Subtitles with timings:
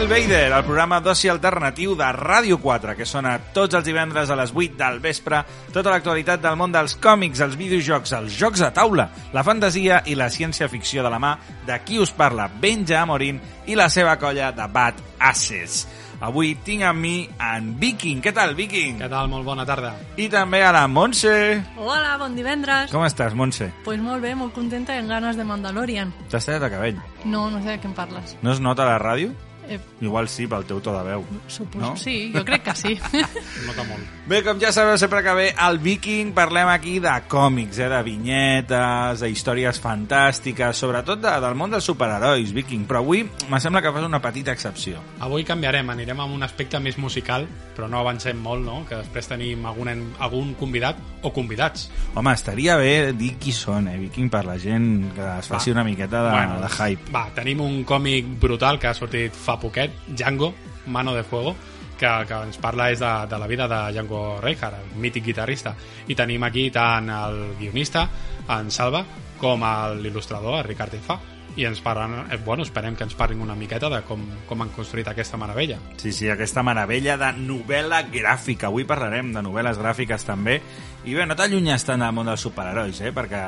[0.00, 3.84] Benvinguts a Tel Vader, el programa d'oci alternatiu de Ràdio 4, que sona tots els
[3.84, 5.42] divendres a les 8 del vespre,
[5.74, 10.16] tota l'actualitat del món dels còmics, els videojocs, els jocs de taula, la fantasia i
[10.16, 11.34] la ciència-ficció de la mà
[11.66, 15.84] de qui us parla, Benja Amorín i la seva colla de Bad Asses.
[16.20, 18.24] Avui tinc amb mi en Viking.
[18.24, 18.98] Què tal, Viking?
[19.00, 19.28] Què tal?
[19.28, 19.92] Molt bona tarda.
[20.16, 21.34] I també a la Montse.
[21.76, 22.88] Hola, bon divendres.
[22.92, 23.68] Com estàs, Montse?
[23.84, 26.12] Pues molt bé, molt contenta i amb ganes de Mandalorian.
[26.32, 27.06] T'has tallat el cabell?
[27.24, 28.36] No, no sé de què em parles.
[28.40, 29.36] No es nota a la ràdio?
[29.70, 31.24] Eh, Igual sí, pel teu to de veu.
[31.46, 31.96] suposo, No?
[31.96, 32.96] sí, jo crec que sí.
[33.66, 34.02] Nota molt.
[34.26, 37.88] Bé, com ja sabeu, sempre que ve el Viking parlem aquí de còmics, eh?
[37.88, 42.84] de vinyetes, de històries fantàstiques, sobretot de, del món dels superherois, Viking.
[42.90, 44.98] Però avui me sembla que fas una petita excepció.
[45.22, 48.80] Avui canviarem, anirem amb un aspecte més musical, però no avancem molt, no?
[48.88, 51.86] Que després tenim algun, algun convidat o convidats.
[52.14, 55.74] Home, estaria bé dir qui són, eh, Viking, per la gent que es faci Va.
[55.78, 57.12] una miqueta de, bueno, de hype.
[57.14, 60.54] Va, tenim un còmic brutal que ha sortit fa poquet, Django,
[60.86, 61.54] Mano de Fuego,
[62.00, 65.74] que, que ens parla és de, de la vida de Django Reinhardt, el mític guitarrista.
[66.08, 68.06] I tenim aquí tant el guionista,
[68.48, 69.04] en Salva,
[69.40, 69.60] com
[70.00, 71.18] l'il·lustrador, el Ricard Infà.
[71.58, 74.68] I ens parlen, eh, bueno, esperem que ens parlin una miqueta de com, com han
[74.70, 75.80] construït aquesta meravella.
[75.98, 78.68] Sí, sí, aquesta meravella de novel·la gràfica.
[78.70, 80.60] Avui parlarem de novel·les gràfiques també.
[81.04, 83.10] I bé, no t'allunyes tant del món dels superherois, eh?
[83.12, 83.42] Perquè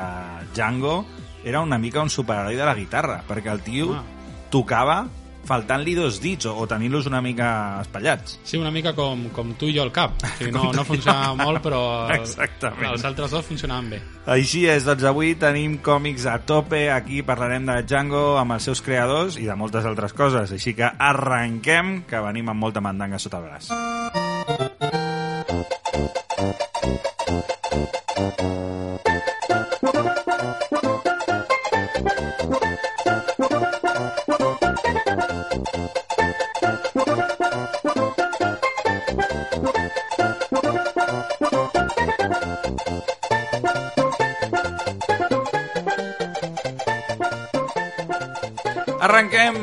[0.53, 0.97] Django
[1.47, 4.03] era una mica un superheroi de la guitarra, perquè el tio Ah.
[4.51, 5.07] tocava
[5.47, 7.47] faltant-li dos dits o, o tenint-los una mica
[7.81, 8.37] espatllats.
[8.43, 10.15] Sí, una mica com, com tu i jo al cap.
[10.23, 11.81] O sigui, no, no funciona molt, però
[12.15, 12.91] Exactament.
[12.93, 14.01] els altres dos funcionaven bé.
[14.33, 18.81] Així és, doncs avui tenim còmics a tope, aquí parlarem de Django amb els seus
[18.85, 23.43] creadors i de moltes altres coses, així que arrenquem, que venim amb molta mandanga sota
[23.43, 23.73] el braç.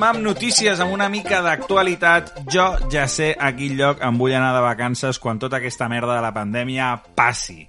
[0.00, 2.32] Arrenquem amb notícies, amb una mica d'actualitat.
[2.50, 6.16] Jo ja sé a quin lloc em vull anar de vacances quan tota aquesta merda
[6.16, 7.66] de la pandèmia passi.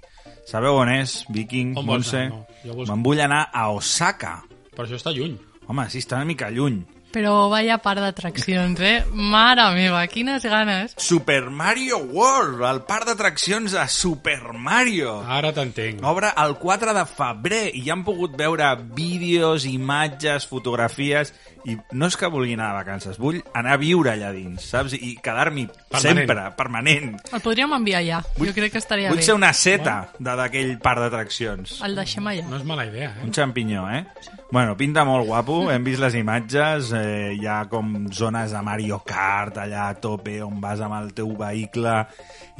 [0.48, 2.28] Sabeu on és, Viking, On Montse?
[2.30, 4.42] No, vols- Me'n vull anar a Osaka.
[4.74, 5.36] Però això està lluny.
[5.68, 6.82] Home, sí, està una mica lluny.
[7.12, 9.04] Però vaya part d'atraccions, eh?
[9.12, 10.94] Mare meva, quines ganes.
[10.96, 15.18] Super Mario World, el parc d'atraccions de Super Mario.
[15.28, 16.00] Ara t'entenc.
[16.08, 22.08] Obre el 4 de febrer i ja han pogut veure vídeos, imatges, fotografies i no
[22.10, 24.96] és que vulgui anar de vacances, vull anar a viure allà dins, saps?
[24.98, 25.68] I quedar-m'hi
[26.02, 27.16] sempre, permanent.
[27.32, 28.20] El podríem enviar ja.
[28.38, 29.26] Jo crec que estaria Vull bé.
[29.26, 31.78] ser una seta de d'aquell parc d'atraccions.
[31.86, 32.46] El deixem allà.
[32.50, 33.26] No és mala idea, eh?
[33.26, 34.04] Un xampinyó, eh?
[34.52, 38.98] Bueno, pinta molt guapo, hem vist les imatges, eh, hi ha com zones de Mario
[39.06, 41.94] Kart allà a tope on vas amb el teu vehicle,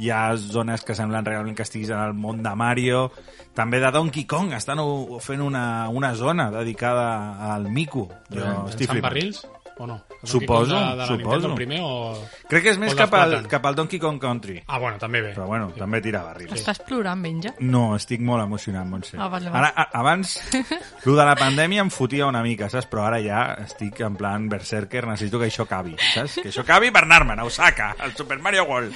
[0.01, 3.11] hi ha zones que semblen realment que estiguis en el món de Mario,
[3.53, 4.79] també de Donkey Kong, estan
[5.21, 8.07] fent una, una zona dedicada al Miku.
[8.29, 9.09] Jo Però estic fan flipant.
[9.09, 9.43] barrils
[9.77, 10.03] o no?
[10.21, 11.17] El Suposo, de, de la suposo.
[11.17, 12.13] Nintendo el primer o...
[12.49, 15.33] Crec que és més cap al, cap al Donkey Kong Country, Ah, bueno, també bé.
[15.35, 16.53] però bueno, també tira barrils.
[16.53, 17.53] Estàs plorant, Benja?
[17.59, 19.17] No, estic molt emocionat, Montse.
[19.19, 19.57] Ah, vale, vale.
[19.67, 22.87] Ara, a, abans, el de la pandèmia em fotia una mica, saps?
[22.91, 26.39] Però ara ja estic en plan berserker, necessito que això acabi, saps?
[26.43, 28.93] Que això acabi per anar-me'n a Osaka, al Super Mario World.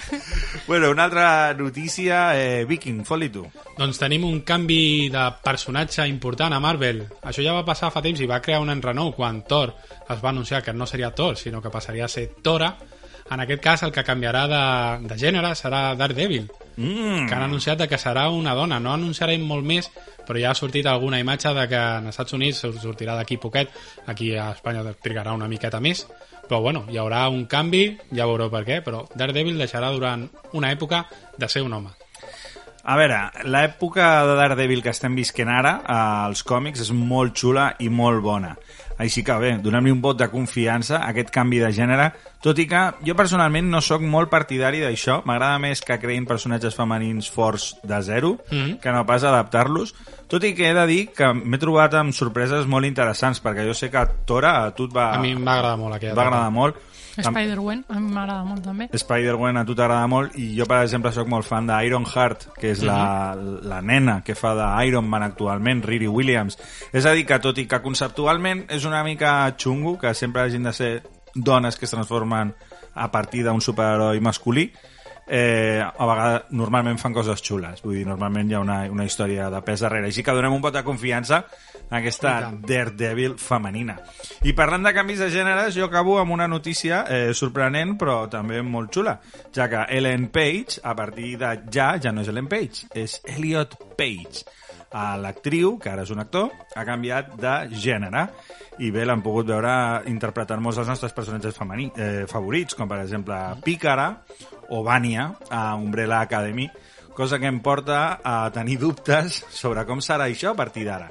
[0.67, 3.45] bueno, una altra notícia, eh, Viking, fot-li tu.
[3.77, 7.03] Doncs tenim un canvi de personatge important a Marvel.
[7.23, 9.73] Això ja va passar fa temps i va crear un enrenou quan Thor
[10.07, 12.73] es va anunciar que no seria Thor, sinó que passaria a ser Tora.
[13.31, 14.63] En aquest cas, el que canviarà de,
[15.07, 17.25] de gènere serà Daredevil, Mm.
[17.25, 18.77] que han anunciat que serà una dona.
[18.79, 19.89] No anunciarem molt més,
[20.27, 23.71] però ja ha sortit alguna imatge de que en Estats Units sortirà d'aquí poquet,
[24.05, 26.05] aquí a Espanya trigarà una miqueta més,
[26.47, 30.71] però bueno, hi haurà un canvi, ja veureu per què, però Daredevil deixarà durant una
[30.71, 31.95] època de ser un home.
[32.87, 35.97] A veure, l'època de Daredevil que estem visquent ara eh,
[36.29, 38.53] als còmics és molt xula i molt bona.
[38.97, 42.07] Així que bé, donem-li un vot de confiança a aquest canvi de gènere,
[42.41, 45.19] tot i que jo personalment no sóc molt partidari d'això.
[45.25, 48.79] M'agrada més que creïn personatges femenins forts de zero, Mhm.
[48.81, 49.93] que no pas adaptar-los.
[50.27, 53.73] Tot i que he de dir que m'he trobat amb sorpreses molt interessants, perquè jo
[53.73, 56.75] sé que Tora a tu et va, A mi agradar molt aquella va agradar molt.
[57.25, 58.87] Spider-Gwen, a mi m'agrada molt també.
[58.93, 62.71] Spider-Gwen a tu t'agrada molt i jo, per exemple, sóc molt fan d'Iron Heart, que
[62.75, 66.59] és la, la nena que fa d'Iron Man actualment, Riri Williams.
[66.93, 70.67] És a dir, que tot i que conceptualment és una mica xungo, que sempre hagin
[70.69, 70.91] de ser
[71.33, 72.53] dones que es transformen
[72.97, 74.71] a partir d'un superheroi masculí,
[75.27, 79.49] eh, a vegades normalment fan coses xules, vull dir, normalment hi ha una, una història
[79.53, 81.43] de pes darrere, així que donem un pot de confiança
[81.89, 83.97] a aquesta Daredevil femenina.
[84.47, 88.61] I parlant de canvis de gèneres, jo acabo amb una notícia eh, sorprenent, però també
[88.63, 89.17] molt xula,
[89.55, 93.77] ja que Ellen Page, a partir de ja, ja no és Ellen Page, és Elliot
[93.99, 94.47] Page.
[94.97, 98.23] L'actriu, que ara és un actor, ha canviat de gènere
[98.79, 99.73] i bé, l'han pogut veure
[100.09, 103.35] interpretant molts dels nostres personatges femení, eh, favorits, com per exemple
[103.65, 104.07] Pícara
[104.69, 106.69] o Vania a Umbrella Academy,
[107.13, 111.09] cosa que em porta a tenir dubtes sobre com serà això a partir d'ara.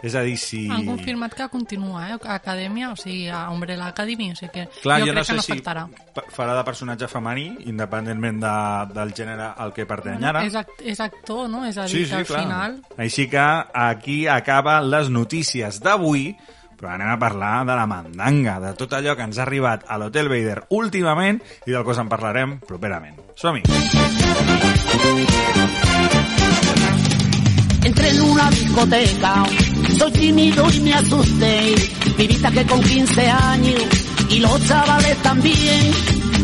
[0.00, 0.62] És a dir, si...
[0.72, 2.14] Han confirmat que continua, eh?
[2.24, 5.24] A Acadèmia, o sigui, a Umbrella Academy, o sigui que Clar, jo, jo, crec no
[5.26, 5.82] sé que no si afectarà.
[6.14, 8.54] pa- farà de personatge femení, independentment de,
[8.94, 10.40] del gènere al que pertany ara.
[10.48, 11.66] És, act és actor, no?
[11.68, 12.78] És a dir, que al final...
[12.96, 13.44] Així que
[13.74, 16.30] aquí acaben les notícies d'avui,
[16.80, 19.98] però anem a parlar de la mandanga, de tot allò que ens ha arribat a
[20.00, 23.20] l'Hotel Vader últimament i del que en parlarem properament.
[23.36, 23.62] Som-hi!
[27.84, 29.34] Entré en una discoteca,
[29.98, 31.74] soy tímido y me asusté.
[32.16, 33.84] Vivita que con 15 años
[34.30, 35.92] y los chavales también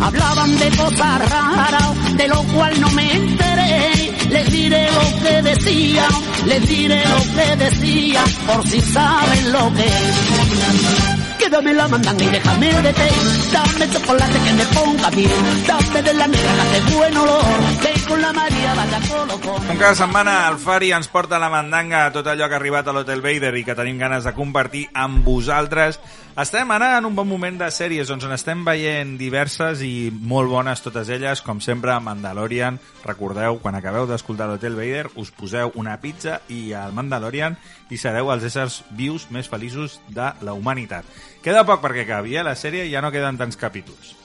[0.02, 4.15] hablaban de cosas raras, de lo cual no me enteré.
[4.30, 6.08] Les diré lo que decía,
[6.46, 11.16] les diré lo que decía, por si saben lo que es.
[11.38, 13.08] Quédame la mandanga y déjame de té.
[13.52, 15.30] Dame chocolate que me ponga bien.
[15.66, 17.95] Dame de la negra que hace buen olor.
[18.26, 19.66] La María vaya colocón.
[19.68, 22.88] Com cada setmana, el Fari ens porta a la mandanga tot allò que ha arribat
[22.88, 26.00] a l'Hotel Vader i que tenim ganes de compartir amb vosaltres.
[26.34, 30.50] Estem ara en un bon moment de sèries, doncs on estem veient diverses i molt
[30.50, 32.80] bones totes elles, com sempre, Mandalorian.
[33.06, 37.54] Recordeu, quan acabeu d'escoltar l'Hotel Vader, us poseu una pizza i el Mandalorian
[37.94, 41.06] i sereu els éssers vius més feliços de la humanitat.
[41.46, 42.42] Queda poc perquè acabi, eh?
[42.42, 44.15] La sèrie ja no queden tants capítols.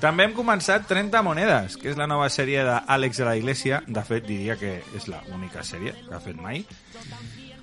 [0.00, 3.80] També hem començat 30 monedes, que és la nova sèrie d'Àlex de la Iglesia.
[3.86, 6.64] De fet, diria que és la única sèrie que ha fet mai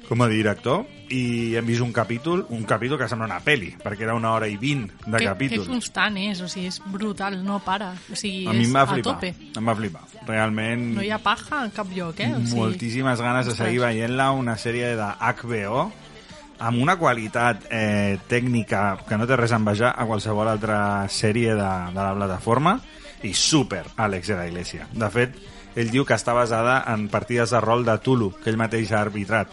[0.04, 0.84] com a director
[1.16, 4.50] i hem vist un capítol, un capítol que sembla una peli, perquè era una hora
[4.52, 5.64] i vint de que, que capítol.
[5.70, 7.94] constant és, o sigui, és brutal, no para.
[8.12, 9.32] O sigui, A mi em va a flipar, tope.
[9.56, 10.04] em va flipar.
[10.28, 12.34] Realment, No hi ha paja en cap lloc, eh?
[12.36, 15.92] O sigui, moltíssimes ganes de seguir veient-la, una sèrie de HBO
[16.64, 20.78] amb una qualitat eh, tècnica que no té res a envejar a qualsevol altra
[21.12, 22.78] sèrie de, de la plataforma
[23.28, 24.88] i super Àlex de la Iglesia.
[24.92, 25.36] De fet,
[25.76, 29.02] ell diu que està basada en partides de rol de Tulu, que ell mateix ha
[29.04, 29.52] arbitrat.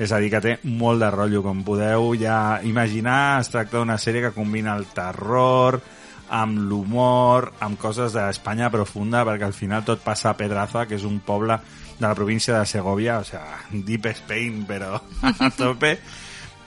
[0.00, 3.96] És a dir, que té molt de rotllo, com podeu ja imaginar, es tracta d'una
[4.00, 5.80] sèrie que combina el terror,
[6.28, 11.04] amb l'humor, amb coses d'Espanya profunda, perquè al final tot passa a Pedraza, que és
[11.08, 11.56] un poble
[11.96, 15.96] de la província de Segovia, o sea, Deep Spain, però a tope,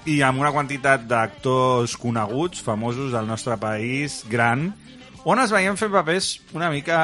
[0.07, 4.69] i amb una quantitat d'actors coneguts, famosos del nostre país, gran,
[5.29, 6.99] on es veien fent papers una mica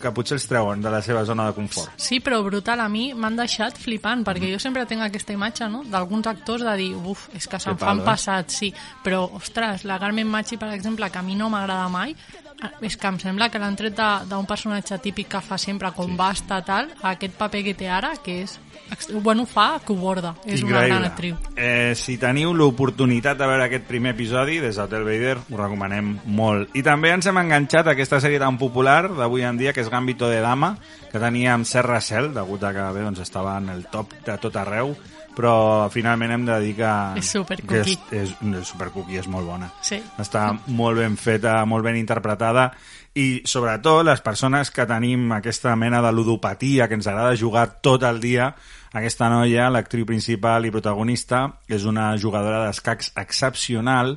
[0.00, 1.94] que potser els treuen de la seva zona de confort.
[1.96, 5.82] Sí, però brutal, a mi m'han deixat flipant, perquè jo sempre tinc aquesta imatge, no?,
[5.88, 8.72] d'alguns actors de dir, uf, és que se'n fan eh?" passat, sí,
[9.04, 12.96] però, ostres, la Carmen Machi, per exemple, que a mi no m'agrada mai, eh, és
[12.96, 13.96] que em sembla que l'han tret
[14.28, 16.16] d'un personatge típic que fa sempre com sí.
[16.18, 18.58] basta, tal, a aquest paper que té ara, que és...
[19.20, 21.34] Bueno, fa que ho borda, és una gran actriu.
[21.60, 26.72] Eh, si teniu l'oportunitat de veure aquest primer episodi des d'Hotel Vader, us recomanem molt.
[26.72, 29.90] I també ens hem enganxat a aquesta sèrie tan popular d'avui en dia, que és
[29.92, 30.74] Gambito de Dama,
[31.12, 34.36] que tenia amb Serra Cel, degut a que bé, doncs, estava en el top de
[34.42, 34.94] tot arreu,
[35.38, 36.92] però finalment hem de dir que...
[37.20, 37.98] És supercookie.
[38.08, 39.70] que és, és, és supercookie, és molt bona.
[39.86, 40.00] Sí.
[40.18, 42.72] Està molt ben feta, molt ben interpretada
[43.18, 48.04] i sobretot les persones que tenim aquesta mena de ludopatia que ens agrada jugar tot
[48.06, 48.52] el dia
[48.98, 54.16] aquesta noia, l'actriu principal i protagonista és una jugadora d'escacs excepcional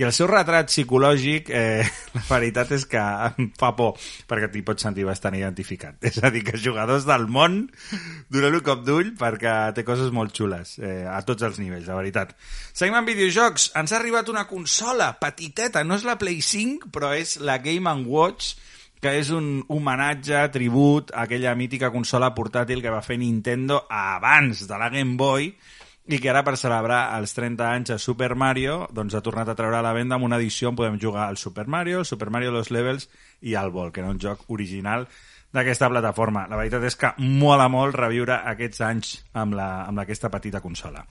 [0.00, 1.84] i el seu retrat psicològic eh,
[2.16, 3.98] la veritat és que em fa por
[4.30, 5.98] perquè t'hi pots sentir bastant identificat.
[6.08, 7.66] És a dir, que jugadors del món
[8.32, 11.98] donen un cop d'ull perquè té coses molt xules eh, a tots els nivells, de
[11.98, 12.32] veritat.
[12.90, 17.36] Amb videojocs, ens ha arribat una consola petiteta, no és la Play 5 però és
[17.44, 18.56] la Game Watch
[19.00, 24.66] que és un homenatge, tribut a aquella mítica consola portàtil que va fer Nintendo abans
[24.68, 25.48] de la Game Boy
[26.08, 29.56] i que ara per celebrar els 30 anys de Super Mario doncs ha tornat a
[29.58, 32.30] treure a la venda amb una edició on podem jugar al Super Mario, el Super
[32.30, 33.10] Mario Los Levels
[33.42, 35.06] i al Vol, que era un joc original
[35.52, 36.46] d'aquesta plataforma.
[36.50, 41.04] La veritat és que mola molt reviure aquests anys amb, la, amb aquesta petita consola.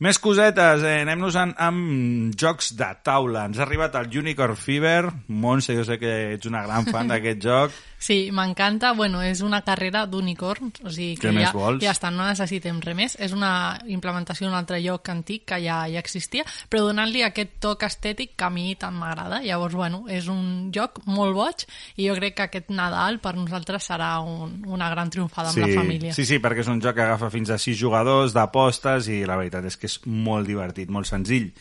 [0.00, 3.44] Més cosetes, eh, anem-nos amb, amb jocs de taula.
[3.48, 5.10] Ens ha arribat el Unicorn Fever.
[5.28, 7.80] Montse, jo sé que ets una gran fan d'aquest joc.
[8.00, 8.94] Sí, m'encanta.
[8.96, 11.82] Bueno, és una carrera d'unicorns, o sigui que ja, vols?
[11.84, 13.16] ja està, no necessitem res més.
[13.20, 17.84] És una implementació d'un altre lloc antic que ja, ja existia, però donant-li aquest toc
[17.84, 19.42] estètic que a mi tant m'agrada.
[19.44, 21.66] Llavors, bueno, és un joc molt boig
[22.00, 25.70] i jo crec que aquest Nadal per nosaltres serà un, una gran triomfada amb la
[25.82, 26.16] família.
[26.16, 29.36] Sí, sí, perquè és un joc que agafa fins a 6 jugadors d'apostes i la
[29.36, 31.52] veritat és que és molt divertit, molt senzill.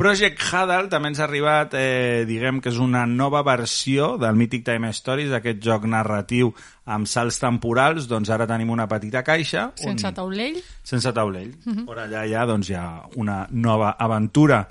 [0.00, 4.64] Project Hadal també ens ha arribat, eh, diguem que és una nova versió del Mythic
[4.64, 6.54] Time Stories, aquest joc narratiu
[6.88, 9.66] amb salts temporals, doncs ara tenim una petita caixa.
[9.76, 10.16] Sense on...
[10.16, 10.56] taulell.
[10.82, 11.52] Sense taulell.
[11.66, 11.84] Uh -huh.
[11.90, 14.66] Però allà ja doncs, hi ha una nova aventura.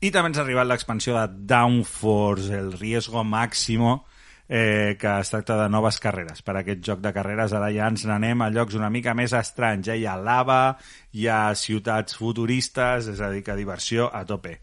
[0.00, 4.04] I també ens ha arribat l'expansió de Downforce, el riesgo máximo,
[4.48, 6.42] eh, que es tracta de noves carreres.
[6.44, 9.88] Per aquest joc de carreres ara ja ens n'anem a llocs una mica més estranys.
[9.88, 10.00] Eh?
[10.02, 10.76] Hi ha lava,
[11.12, 14.58] hi ha ciutats futuristes, és a dir, que diversió a tope.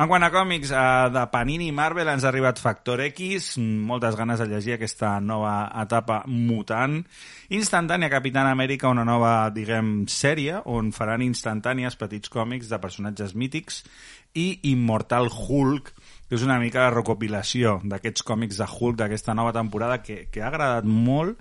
[0.00, 4.16] En quant a còmics, eh, de Panini i Marvel ens ha arribat Factor X, moltes
[4.16, 7.02] ganes de llegir aquesta nova etapa mutant.
[7.50, 13.84] Instantània Capitán Amèrica, una nova, diguem, sèrie on faran instantànies petits còmics de personatges mítics
[14.32, 15.92] i Immortal Hulk,
[16.30, 20.44] que és una mica la recopilació d'aquests còmics de Hulk d'aquesta nova temporada que, que
[20.44, 21.40] ha agradat molt,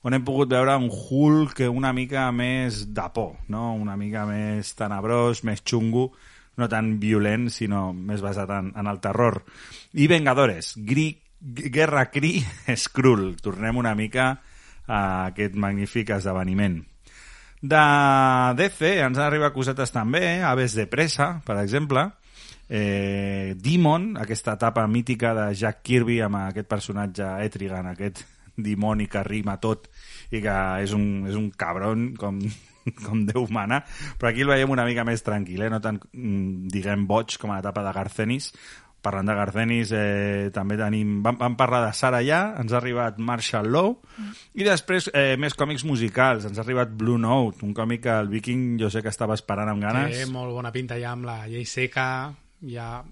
[0.00, 3.74] on hem pogut veure un Hulk una mica més de por, no?
[3.76, 6.06] una mica més tenebrós, més xungo,
[6.56, 9.42] no tan violent, sinó més basat en, en el terror.
[9.92, 12.38] I Vengadores, Gri, Guerra Cri
[12.84, 13.34] Skrull.
[13.44, 14.30] Tornem una mica
[14.88, 16.80] a aquest magnífic esdeveniment.
[17.60, 17.84] De
[18.56, 22.08] DC ens han arribat cosetes també, Aves de Pressa, per exemple,
[22.70, 28.22] eh, Demon, aquesta etapa mítica de Jack Kirby amb aquest personatge Etrigan, aquest
[28.56, 29.88] dimoni que rima tot
[30.30, 32.38] i que és un, és un cabron com,
[33.04, 33.82] com Déu mana,
[34.18, 35.72] però aquí el veiem una mica més tranquil, eh?
[35.72, 38.52] no tan, mm, diguem, boig com a l'etapa de Garcenis.
[39.00, 41.22] Parlant de Garcenis, eh, també tenim...
[41.24, 44.34] Vam, vam parlar de Sara ja, ens ha arribat Marshall Law, mm.
[44.60, 46.44] i després eh, més còmics musicals.
[46.50, 49.72] Ens ha arribat Blue Note, un còmic que el Viking jo sé que estava esperant
[49.72, 50.12] amb ganes.
[50.18, 52.10] Té molt bona pinta ja amb la llei seca,
[52.66, 53.02] ja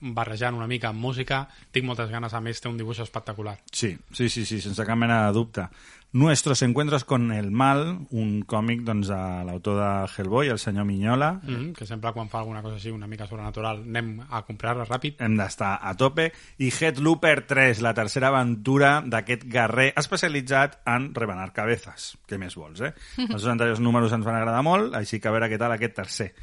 [0.00, 1.44] barrejant una mica amb música.
[1.72, 3.58] Tinc moltes ganes, a més té un dibuix espectacular.
[3.72, 5.68] Sí, sí, sí, sí sense cap mena de dubte.
[6.14, 11.40] Nuestros encuentros con el mal, un còmic doncs, a l'autor de Hellboy, el senyor Miñola.
[11.42, 14.86] Mm -hmm, que sempre quan fa alguna cosa així una mica sobrenatural anem a comprar-la
[14.86, 15.16] ràpid.
[15.18, 16.32] Hem d'estar a tope.
[16.58, 22.16] I Headlooper 3, la tercera aventura d'aquest guerrer especialitzat en rebanar cabezas.
[22.28, 22.94] Què més vols, eh?
[23.34, 26.34] Els anteriors números ens van agradar molt, així que a veure què tal aquest tercer.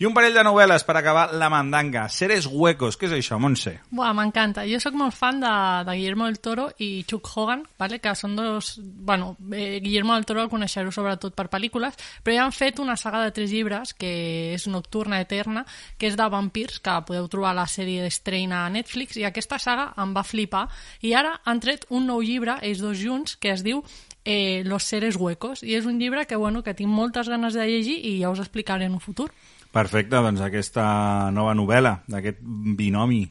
[0.00, 2.06] I un parell de novel·les per acabar la mandanga.
[2.08, 2.96] Seres huecos.
[2.96, 3.74] Què és això, Montse?
[3.92, 4.62] Buah, m'encanta.
[4.64, 5.50] Jo sóc molt fan de,
[5.84, 7.98] de Guillermo del Toro i Chuck Hogan, vale?
[8.00, 8.70] que són dos...
[8.80, 12.96] Bueno, eh, Guillermo del Toro el coneixereu sobretot per pel·lícules, però ja han fet una
[12.96, 14.14] saga de tres llibres, que
[14.54, 15.66] és Nocturna Eterna,
[16.00, 19.60] que és de vampirs, que podeu trobar a la sèrie d'Estrain a Netflix, i aquesta
[19.60, 20.64] saga em va flipar.
[21.04, 23.84] I ara han tret un nou llibre, ells dos junts, que es diu
[24.24, 27.68] eh, Los seres huecos, i és un llibre que, bueno, que tinc moltes ganes de
[27.68, 29.28] llegir i ja us explicaré en un futur.
[29.70, 33.24] Perfecte, doncs aquesta nova novel·la, d'aquest binomi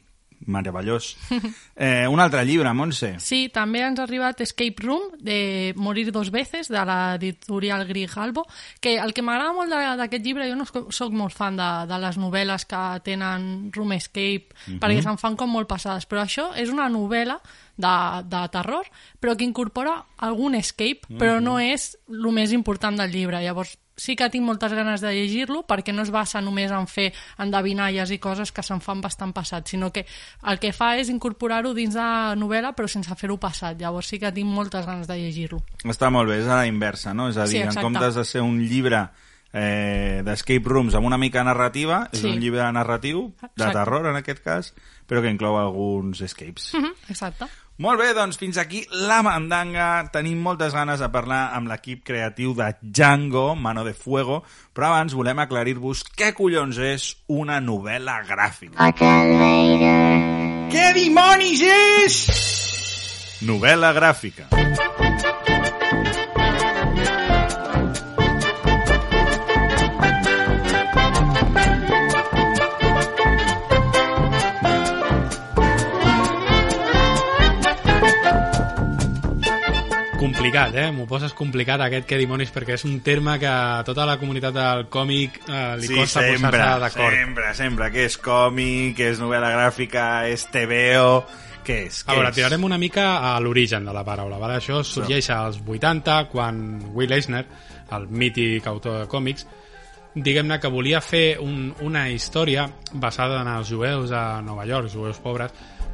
[0.46, 1.16] meravellós.
[1.80, 3.14] Eh, un altre llibre, Montse.
[3.24, 8.44] Sí, també ens ha arribat Escape Room, de Morir dos veces, de l'editorial Grijalbo,
[8.84, 12.18] que el que m'agrada molt d'aquest llibre, jo no sóc molt fan de, de les
[12.20, 14.78] novel·les que tenen Room Escape, uh -huh.
[14.82, 17.40] perquè se'n fan com molt passades, però això és una novel·la
[17.80, 17.96] de,
[18.28, 18.84] de terror,
[19.18, 21.18] però que incorpora algun escape, uh -huh.
[21.18, 23.40] però no és el més important del llibre.
[23.40, 27.10] Llavors, sí que tinc moltes ganes de llegir-lo perquè no es basa només en fer
[27.38, 30.06] endevinalles i coses que se'n fan bastant passat, sinó que
[30.48, 33.78] el que fa és incorporar-ho dins de la novel·la però sense fer-ho passat.
[33.80, 35.60] Llavors sí que tinc moltes ganes de llegir-lo.
[35.84, 37.28] Està molt bé, és a la inversa, no?
[37.28, 39.08] És a dir, Sí, en comptes de ser un llibre
[39.52, 42.26] eh, d'escape rooms amb una mica narrativa, és Sí.
[42.28, 43.72] un llibre narratiu, de Exacte.
[43.78, 44.74] terror en aquest cas,
[45.08, 46.72] però que inclou alguns escapes.
[46.74, 47.46] Mhm, Exacte.
[47.80, 50.10] Molt bé, doncs fins aquí la mandanga.
[50.12, 55.14] Tenim moltes ganes de parlar amb l'equip creatiu de Django, Mano de Fuego, però abans
[55.14, 58.76] volem aclarir-vos què collons és una novel·la gràfica.
[60.70, 61.62] Què dimonis
[62.04, 63.40] és?
[63.40, 64.48] Novel·la gràfica.
[80.20, 80.90] Complicat, eh?
[80.92, 84.52] M'ho poses complicat aquest que dimonis perquè és un terme que a tota la comunitat
[84.52, 87.14] del còmic eh, li Sí, costa posar-se d'acord.
[87.16, 87.88] sempre, sempre.
[87.94, 91.22] Què és còmic, què és novel·la gràfica, és TVO...
[91.64, 92.02] Què és?
[92.04, 92.36] A Què veure, és?
[92.36, 94.36] tirarem una mica a l'origen de la paraula.
[94.40, 94.58] Vale?
[94.60, 96.60] Això sorgeix als 80, quan
[96.96, 97.44] Will Eisner,
[97.92, 99.46] el mític autor de còmics,
[100.14, 105.20] diguem-ne que volia fer un, una història basada en els jueus de Nova York, jueus
[105.20, 105.52] pobres,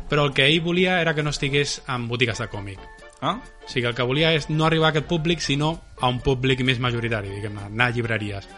[0.09, 2.79] però el que ell volia era que no estigués en botigues de còmic.
[3.21, 3.41] Ah?
[3.65, 6.61] O sigui, el que volia és no arribar a aquest públic, sinó a un públic
[6.67, 8.49] més majoritari, diguem-ne, anar a llibreries.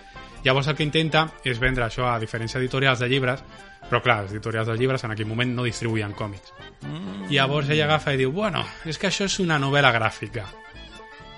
[0.45, 3.43] Llavors el que intenta és vendre això a diferents editorials de llibres,
[3.89, 6.53] però clar, els editorials de llibres en aquell moment no distribuïen còmics.
[6.87, 7.29] Mm.
[7.33, 10.47] Llavors ella agafa i diu, bueno, és que això és una novel·la gràfica.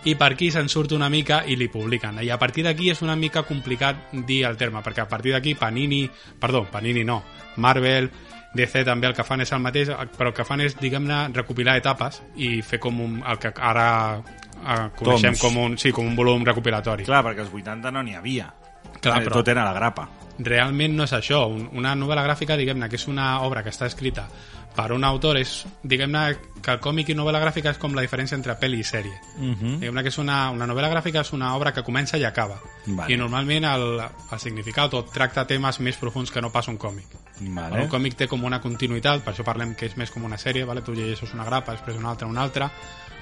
[0.05, 2.23] i per aquí se'n surt una mica i li publiquen.
[2.25, 5.55] I a partir d'aquí és una mica complicat dir el terme, perquè a partir d'aquí
[5.55, 6.09] Panini,
[6.41, 7.23] perdó, Panini no,
[7.57, 8.09] Marvel,
[8.55, 9.89] DC també el que fan és el mateix,
[10.19, 14.19] però el que fan és, diguem-ne, recopilar etapes i fer com un, el que ara
[14.21, 15.41] eh, coneixem Toms.
[15.41, 17.05] com un, sí, com un volum recopilatori.
[17.05, 18.53] Clar, perquè als 80 no n'hi havia.
[19.01, 20.09] Clar, Eh, però- Tot era la grapa.
[20.41, 21.47] realment no és això.
[21.53, 24.27] Un, una novel·la gràfica, diguem-ne, que és una obra que està escrita
[24.75, 28.37] per un autor, és, diguem-ne, que el còmic i novel·la gràfica és com la diferència
[28.37, 29.13] entre pel·li i sèrie.
[29.37, 29.79] Uh -huh.
[29.81, 32.59] Diguem-ne que és una, una novel·la gràfica és una obra que comença i acaba.
[32.87, 33.13] Vale.
[33.13, 34.01] I normalment el,
[34.33, 37.07] el significat o tracta temes més profuns que no pas un còmic.
[37.41, 37.85] Vale.
[37.85, 40.67] Un còmic té com una continuïtat, per això parlem que és més com una sèrie,
[40.69, 40.85] vale?
[40.85, 42.71] tu llegeixes una grapa, després una altra, una altra,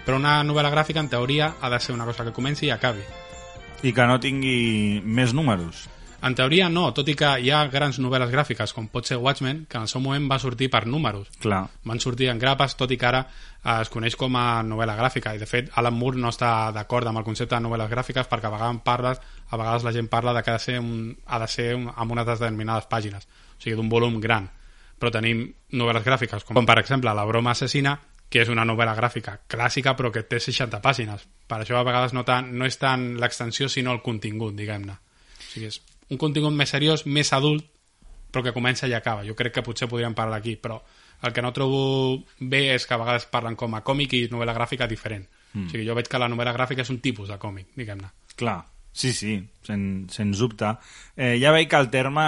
[0.06, 3.04] però una novel·la gràfica, en teoria, ha de ser una cosa que comenci i acabi.
[3.86, 5.86] I que no tingui més números.
[6.18, 9.60] En teoria no, tot i que hi ha grans novel·les gràfiques, com pot ser Watchmen,
[9.70, 11.28] que en el seu moment va sortir per números.
[11.38, 11.60] Clar.
[11.86, 15.36] Van sortir en grapes, tot i que ara eh, es coneix com a novel·la gràfica.
[15.36, 18.50] I, de fet, Alan Moore no està d'acord amb el concepte de novel·les gràfiques perquè
[18.50, 21.38] a vegades, parles, a vegades la gent parla de que ha de ser, un, ha
[21.38, 24.48] de ser un, amb unes determinades pàgines, o sigui, d'un volum gran.
[24.98, 27.98] Però tenim novel·les gràfiques, com, com per exemple La broma assassina,
[28.28, 31.24] que és una novel·la gràfica clàssica però que té 60 pàgines.
[31.48, 34.94] Per això a vegades no, tant, no és tant l'extensió sinó el contingut, diguem-ne.
[34.94, 35.80] O sigui, és
[36.12, 37.64] un contingut més seriós, més adult,
[38.30, 39.24] però que comença i acaba.
[39.24, 40.78] Jo crec que potser podríem parlar aquí, però
[41.22, 44.54] el que no trobo bé és que a vegades parlen com a còmic i novel·la
[44.54, 45.24] gràfica diferent.
[45.54, 45.66] Mm.
[45.66, 48.12] O sigui, jo veig que la novel·la gràfica és un tipus de còmic, diguem-ne.
[48.36, 48.60] Clar.
[48.98, 50.72] Sí, sí, sen, sens dubte.
[51.14, 52.24] Eh, ja veig que el terme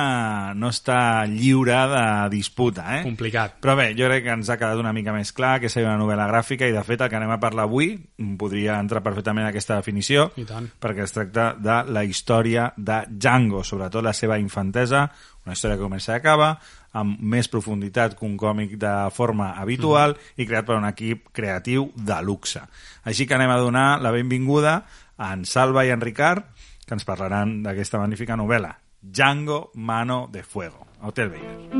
[0.54, 3.00] no està lliure de disputa, eh?
[3.02, 3.56] Complicat.
[3.58, 5.98] Però bé, jo crec que ens ha quedat una mica més clar que seria una
[5.98, 7.96] novel·la gràfica i de fet el que anem a parlar avui
[8.38, 10.70] podria entrar perfectament en aquesta definició I tant.
[10.78, 15.08] perquè es tracta de la història de Django, sobretot la seva infantesa,
[15.42, 16.54] una història que comença i acaba,
[16.94, 21.90] amb més profunditat que un còmic de forma habitual i creat per un equip creatiu
[21.94, 22.62] de luxe.
[23.06, 24.82] Així que anem a donar la benvinguda
[25.20, 26.48] a en Salva i en Ricard,
[26.86, 31.79] que ens parlaran d'aquesta magnífica novel·la, Django Mano de Fuego, Hotel Vader.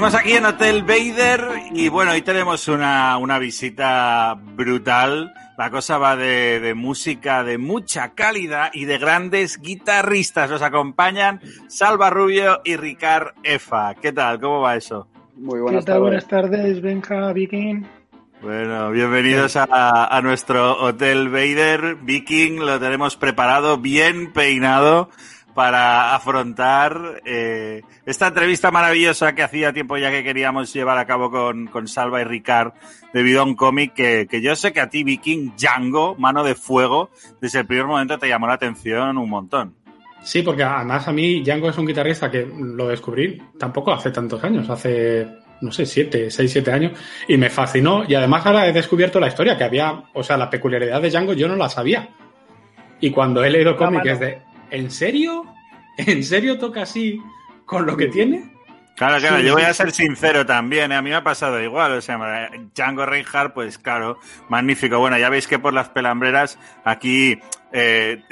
[0.00, 5.34] Seguimos aquí en Hotel Vader y bueno, hoy tenemos una, una visita brutal.
[5.58, 10.48] La cosa va de, de música de mucha calidad y de grandes guitarristas.
[10.48, 13.92] Nos acompañan Salva Rubio y Ricard Efa.
[13.92, 14.40] ¿Qué tal?
[14.40, 15.06] ¿Cómo va eso?
[15.36, 15.96] Muy ¿Qué buenas tal?
[15.96, 16.02] tardes.
[16.02, 17.84] Buenas tardes, Benja, Viking.
[18.40, 19.66] Bueno, bienvenidos a,
[20.06, 21.96] a nuestro Hotel Vader.
[21.96, 25.10] Viking lo tenemos preparado, bien peinado
[25.54, 31.30] para afrontar eh, esta entrevista maravillosa que hacía tiempo ya que queríamos llevar a cabo
[31.30, 32.72] con, con Salva y Ricard
[33.12, 36.54] debido a un cómic que, que yo sé que a ti, Viking, Django, Mano de
[36.54, 37.10] Fuego,
[37.40, 39.74] desde el primer momento te llamó la atención un montón.
[40.22, 44.42] Sí, porque además a mí Django es un guitarrista que lo descubrí tampoco hace tantos
[44.44, 45.26] años, hace,
[45.62, 46.92] no sé, siete, seis, siete años,
[47.26, 48.04] y me fascinó.
[48.06, 51.32] Y además ahora he descubierto la historia, que había, o sea, la peculiaridad de Django
[51.32, 52.10] yo no la sabía.
[53.00, 55.46] Y cuando he leído cómics de, ¿en serio?
[55.96, 57.20] ¿En serio toca así
[57.66, 58.50] con lo que tiene?
[58.96, 60.96] Claro, claro, Sí, yo voy a ser sincero también, ¿eh?
[60.96, 64.18] a mí me ha pasado igual, o sea, Django Reinhardt, pues claro,
[64.50, 64.98] magnífico.
[64.98, 67.40] Bueno, ya veis que por las pelambreras aquí
[67.72, 68.22] eh,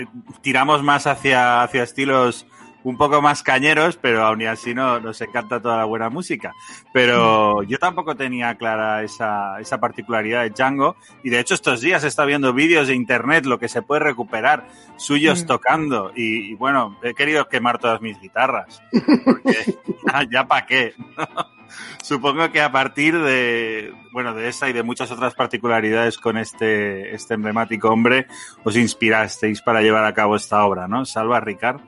[0.42, 2.46] tiramos más hacia, hacia estilos
[2.84, 6.54] un poco más cañeros, pero aún así no, nos encanta toda la buena música.
[6.92, 12.04] Pero yo tampoco tenía clara esa, esa particularidad de Django, y de hecho estos días
[12.04, 15.46] he estado viendo vídeos de internet, lo que se puede recuperar, suyos Mm.
[15.46, 18.82] tocando, y, y bueno, he querido quemar todas mis guitarras,
[19.24, 20.94] porque ya, ya para qué.
[22.02, 27.14] Supongo que a partir de, bueno, de esa y de muchas otras particularidades con este,
[27.14, 28.26] este emblemático hombre,
[28.64, 31.04] os inspirasteis para llevar a cabo esta obra, ¿no?
[31.04, 31.80] Salva, Ricard.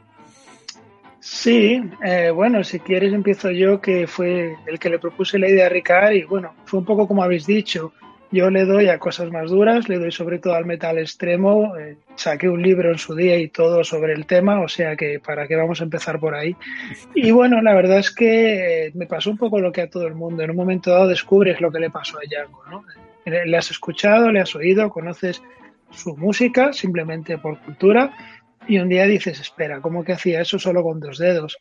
[1.21, 5.67] Sí, eh, bueno, si quieres empiezo yo, que fue el que le propuse la idea
[5.67, 7.93] a Ricard y bueno, fue un poco como habéis dicho.
[8.33, 11.77] Yo le doy a cosas más duras, le doy sobre todo al metal extremo.
[11.77, 15.21] Eh, saqué un libro en su día y todo sobre el tema, o sea que
[15.21, 16.57] para qué vamos a empezar por ahí.
[17.15, 20.07] Y bueno, la verdad es que eh, me pasó un poco lo que a todo
[20.07, 20.43] el mundo.
[20.43, 22.85] En un momento dado descubres lo que le pasó a Django, ¿no?
[23.27, 25.43] Le has escuchado, le has oído, conoces
[25.91, 28.15] su música simplemente por cultura
[28.71, 31.59] y un día dices, espera, ¿cómo que hacía eso solo con dos dedos?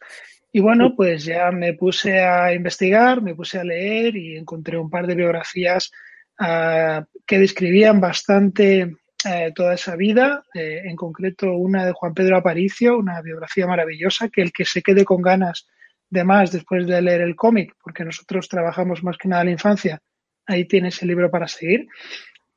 [0.52, 4.92] Y bueno, pues ya me puse a investigar, me puse a leer y encontré un
[4.92, 5.92] par de biografías
[6.40, 8.96] uh, que describían bastante
[9.26, 14.30] eh, toda esa vida, eh, en concreto una de Juan Pedro Aparicio, una biografía maravillosa,
[14.30, 15.68] que el que se quede con ganas
[16.12, 20.00] de más después de leer el cómic, porque nosotros trabajamos más que nada la infancia,
[20.46, 21.88] ahí tienes el libro para seguir.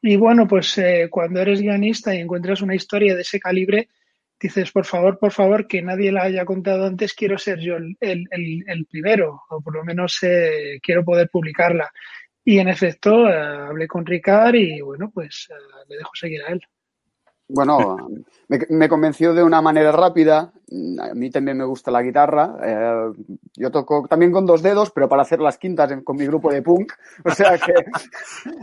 [0.03, 3.89] Y bueno, pues eh, cuando eres guionista y encuentras una historia de ese calibre,
[4.49, 7.97] dices, por favor, por favor, que nadie la haya contado antes, quiero ser yo el,
[8.01, 8.27] el,
[8.67, 11.91] el primero, o por lo menos eh, quiero poder publicarla.
[12.45, 15.55] Y en efecto, eh, hablé con Ricard y bueno, pues eh,
[15.89, 16.61] le dejo seguir a él.
[17.55, 18.09] Bueno,
[18.49, 20.53] me, me, convenció de una manera rápida.
[21.01, 22.57] A mí también me gusta la guitarra.
[22.65, 23.13] Eh,
[23.57, 26.51] yo toco también con dos dedos, pero para hacer las quintas en, con mi grupo
[26.51, 26.93] de punk.
[27.25, 27.75] O sea que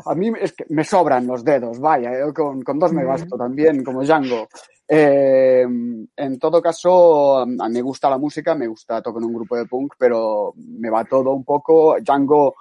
[0.06, 3.38] a mí es que me sobran los dedos, vaya, yo con, con dos me basto
[3.38, 4.48] también, como Django.
[4.88, 5.68] Eh,
[6.16, 9.56] en todo caso, a mí me gusta la música, me gusta tocar en un grupo
[9.56, 11.96] de punk, pero me va todo un poco.
[12.02, 12.56] Django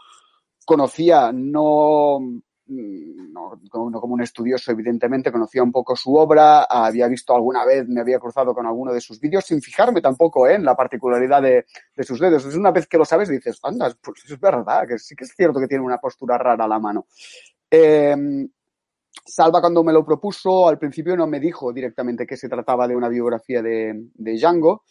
[0.67, 2.21] conocía, no
[2.69, 7.89] no, no, como un estudioso, evidentemente, conocía un poco su obra, había visto alguna vez,
[7.89, 11.67] me había cruzado con alguno de sus vídeos, sin fijarme tampoco en la particularidad de,
[11.97, 12.45] de, sus dedos.
[12.45, 15.35] Es una vez que lo sabes, dices, anda, pues es verdad, que sí que es
[15.35, 17.07] cierto que tiene una postura rara a la mano.
[17.71, 18.17] Eh,
[19.25, 22.97] Salva, cuando me lo propuso, al principio no me dijo directamente que se trataba de
[22.97, 24.85] una biografía de, de Django.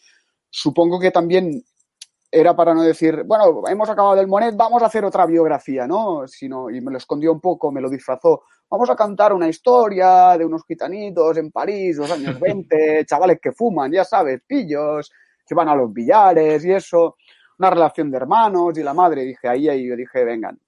[0.48, 1.62] Supongo que también
[2.30, 6.26] era para no decir, bueno, hemos acabado el Monet, vamos a hacer otra biografía, ¿no?
[6.26, 8.42] Sino, y me lo escondió un poco, me lo disfrazó.
[8.68, 13.52] Vamos a cantar una historia de unos gitanitos en París, los años 20, chavales que
[13.52, 15.10] fuman, ya sabes, pillos,
[15.46, 17.16] que van a los billares y eso.
[17.58, 20.58] Una relación de hermanos y la madre, dije, ahí, ahí, yo dije, vengan,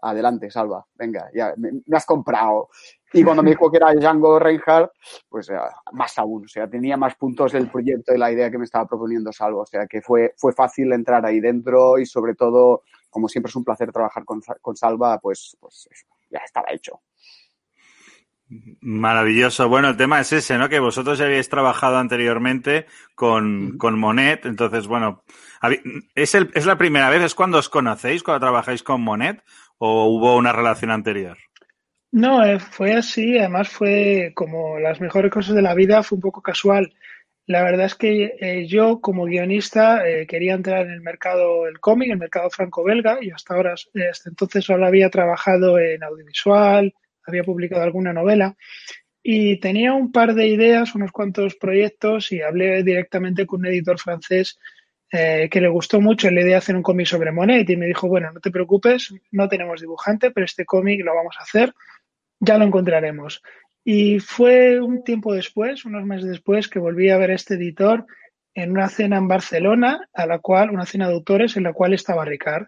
[0.00, 2.68] adelante, Salva, venga, ya me, me, has comprado.
[3.12, 4.92] Y cuando me dijo que era Django Reinhardt,
[5.28, 5.58] pues eh,
[5.92, 8.86] más aún, o sea, tenía más puntos el proyecto y la idea que me estaba
[8.86, 13.28] proponiendo Salva, o sea, que fue, fue fácil entrar ahí dentro y sobre todo, como
[13.28, 15.88] siempre es un placer trabajar con, con Salva, pues, pues
[16.30, 17.00] ya estaba hecho.
[18.80, 19.68] Maravilloso.
[19.68, 20.68] Bueno, el tema es ese, ¿no?
[20.68, 24.44] Que vosotros ya habéis trabajado anteriormente con, con Monet.
[24.44, 25.22] Entonces, bueno,
[26.14, 27.22] ¿es, el, ¿es la primera vez?
[27.22, 29.42] ¿Es cuando os conocéis, cuando trabajáis con Monet?
[29.78, 31.38] ¿O hubo una relación anterior?
[32.12, 33.38] No, eh, fue así.
[33.38, 36.92] Además, fue como las mejores cosas de la vida, fue un poco casual.
[37.46, 41.80] La verdad es que eh, yo, como guionista, eh, quería entrar en el mercado del
[41.80, 46.94] cómic, el mercado franco-belga, y hasta ahora, hasta entonces solo había trabajado en audiovisual,
[47.26, 48.56] había publicado alguna novela,
[49.22, 53.98] y tenía un par de ideas, unos cuantos proyectos, y hablé directamente con un editor
[53.98, 54.58] francés
[55.10, 58.08] que le gustó mucho la idea de hacer un cómic sobre Monet y me dijo,
[58.08, 61.74] bueno, no te preocupes, no tenemos dibujante, pero este cómic lo vamos a hacer,
[62.42, 63.40] ya lo encontraremos.
[63.84, 68.04] Y fue un tiempo después, unos meses después, que volví a ver este editor
[68.54, 71.94] en una cena en Barcelona, a la cual, una cena de autores en la cual
[71.94, 72.66] estaba Ricard.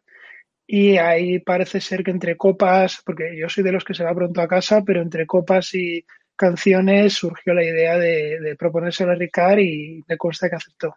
[0.67, 4.15] Y ahí parece ser que entre copas, porque yo soy de los que se va
[4.15, 6.07] pronto a casa, pero entre copas y
[6.37, 10.97] canciones surgió la idea de, de proponérselo a Ricard y me consta que aceptó.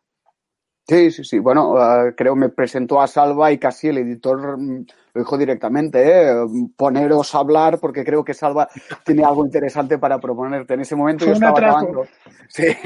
[0.87, 1.39] Sí, sí, sí.
[1.39, 6.01] Bueno, uh, creo me presentó a Salva y casi el editor um, lo dijo directamente,
[6.01, 6.33] ¿eh?
[6.77, 8.69] poneros a hablar porque creo que Salva
[9.03, 10.75] tiene algo interesante para proponerte.
[10.75, 11.75] En ese momento yo estaba atraco.
[11.75, 12.07] acabando.
[12.47, 12.67] Sí.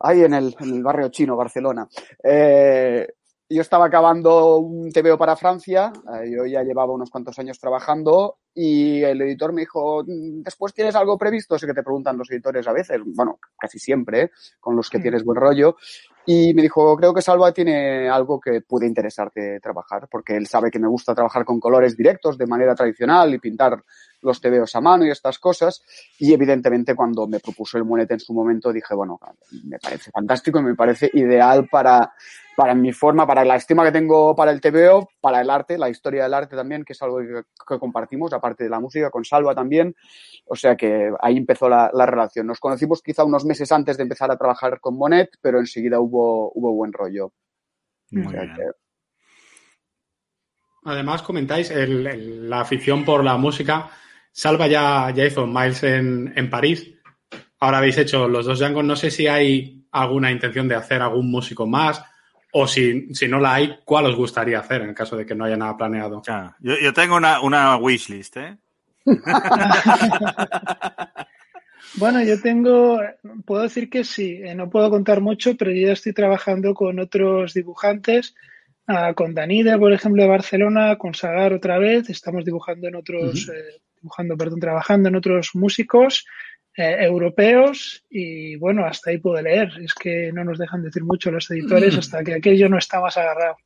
[0.00, 1.86] Ahí en el, en el, barrio chino, Barcelona.
[2.24, 3.06] Eh,
[3.52, 8.38] yo estaba acabando un TVO para Francia, eh, yo ya llevaba unos cuantos años trabajando
[8.54, 12.66] y el editor me dijo, después tienes algo previsto, sé que te preguntan los editores
[12.68, 14.30] a veces, bueno, casi siempre, ¿eh?
[14.60, 15.02] con los que Mm.
[15.02, 15.76] tienes buen rollo,
[16.26, 20.70] y me dijo, creo que Salva tiene algo que puede interesarte trabajar, porque él sabe
[20.70, 23.82] que me gusta trabajar con colores directos de manera tradicional y pintar
[24.22, 25.82] los tebeos a mano y estas cosas.
[26.18, 29.18] Y evidentemente cuando me propuso el monete en su momento dije, bueno,
[29.64, 32.12] me parece fantástico y me parece ideal para,
[32.60, 35.88] para mi forma, para la estima que tengo para el tebeo, para el arte, la
[35.88, 39.24] historia del arte también, que es algo que, que compartimos, aparte de la música, con
[39.24, 39.96] Salva también.
[40.44, 42.46] O sea que ahí empezó la, la, relación.
[42.46, 46.52] Nos conocimos quizá unos meses antes de empezar a trabajar con Monet, pero enseguida hubo,
[46.54, 47.32] hubo buen rollo.
[48.10, 48.54] Muy o sea bien.
[48.54, 48.62] que,
[50.84, 53.88] Además, comentáis el, el, la afición por la música.
[54.32, 56.92] Salva ya, ya hizo Miles en, en, París.
[57.58, 58.82] Ahora habéis hecho los dos Django.
[58.82, 62.04] No sé si hay alguna intención de hacer algún músico más
[62.52, 65.34] O si, si no la hay, ¿cuál os gustaría hacer en el caso de que
[65.34, 66.20] no haya nada planeado?
[66.22, 66.54] Claro.
[66.60, 68.56] Yo, yo tengo una, una wishlist, ¿eh?
[71.94, 73.00] Bueno, yo tengo,
[73.44, 77.00] puedo decir que sí, eh, no puedo contar mucho, pero yo ya estoy trabajando con
[77.00, 78.34] otros dibujantes,
[78.86, 83.48] ah, con Danida, por ejemplo, de Barcelona, con Sagar otra vez, estamos dibujando en otros,
[83.48, 86.26] eh, dibujando, perdón, trabajando en otros músicos
[86.76, 89.70] eh, europeos y bueno, hasta ahí puedo leer.
[89.82, 93.16] Es que no nos dejan decir mucho los editores hasta que aquello no está más
[93.16, 93.56] agarrado.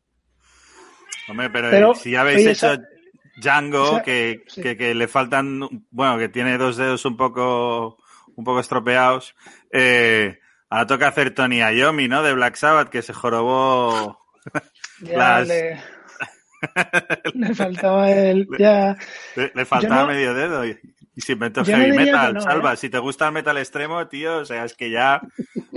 [1.28, 2.82] Hombre, pero, Pero, si habéis oye, hecho esa-
[3.36, 4.62] Django, que, sí.
[4.62, 7.98] que, que le faltan, bueno, que tiene dos dedos un poco,
[8.36, 9.34] un poco estropeados,
[9.72, 10.38] eh,
[10.70, 12.22] ahora toca hacer Tony Iommi, ¿no?
[12.22, 14.20] De Black Sabbath, que se jorobó.
[15.00, 15.80] Ya Las- le,
[17.34, 18.96] le faltaba el, ya,
[19.36, 20.64] Le, le faltaba no- medio dedo
[21.16, 22.34] y, inventó no heavy metal.
[22.34, 22.76] no, Salva, ¿eh?
[22.76, 25.20] si te gusta el metal extremo, tío, o sea, es que ya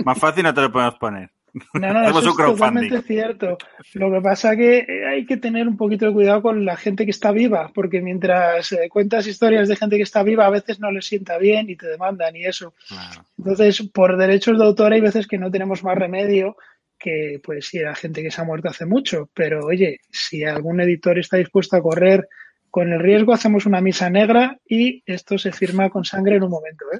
[0.04, 1.30] más fácil no te lo podemos poner.
[1.74, 3.58] No, no, eso es totalmente cierto.
[3.94, 7.04] Lo que pasa que eh, hay que tener un poquito de cuidado con la gente
[7.04, 10.80] que está viva, porque mientras eh, cuentas historias de gente que está viva, a veces
[10.80, 12.74] no les sienta bien y te demandan y eso.
[12.86, 13.24] Claro.
[13.38, 16.56] Entonces, por derechos de autor hay veces que no tenemos más remedio
[16.98, 19.30] que, pues, si era gente que se ha muerto hace mucho.
[19.34, 22.28] Pero, oye, si algún editor está dispuesto a correr
[22.70, 26.50] con el riesgo, hacemos una misa negra y esto se firma con sangre en un
[26.50, 26.98] momento, ¿eh?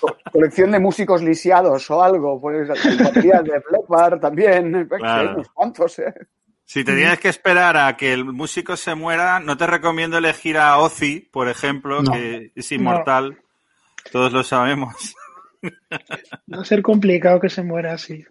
[0.00, 5.34] Co- Colección de músicos lisiados o algo, pues baterías de Blackbar también, Claro.
[5.34, 6.14] unos cuantos, ¿eh?
[6.64, 10.58] Si te tienes que esperar a que el músico se muera, no te recomiendo elegir
[10.58, 12.12] a Ozzy, por ejemplo, No.
[12.12, 13.38] que es inmortal.
[14.12, 15.14] Todos lo sabemos.
[15.64, 18.22] Va a ser complicado que se muera así.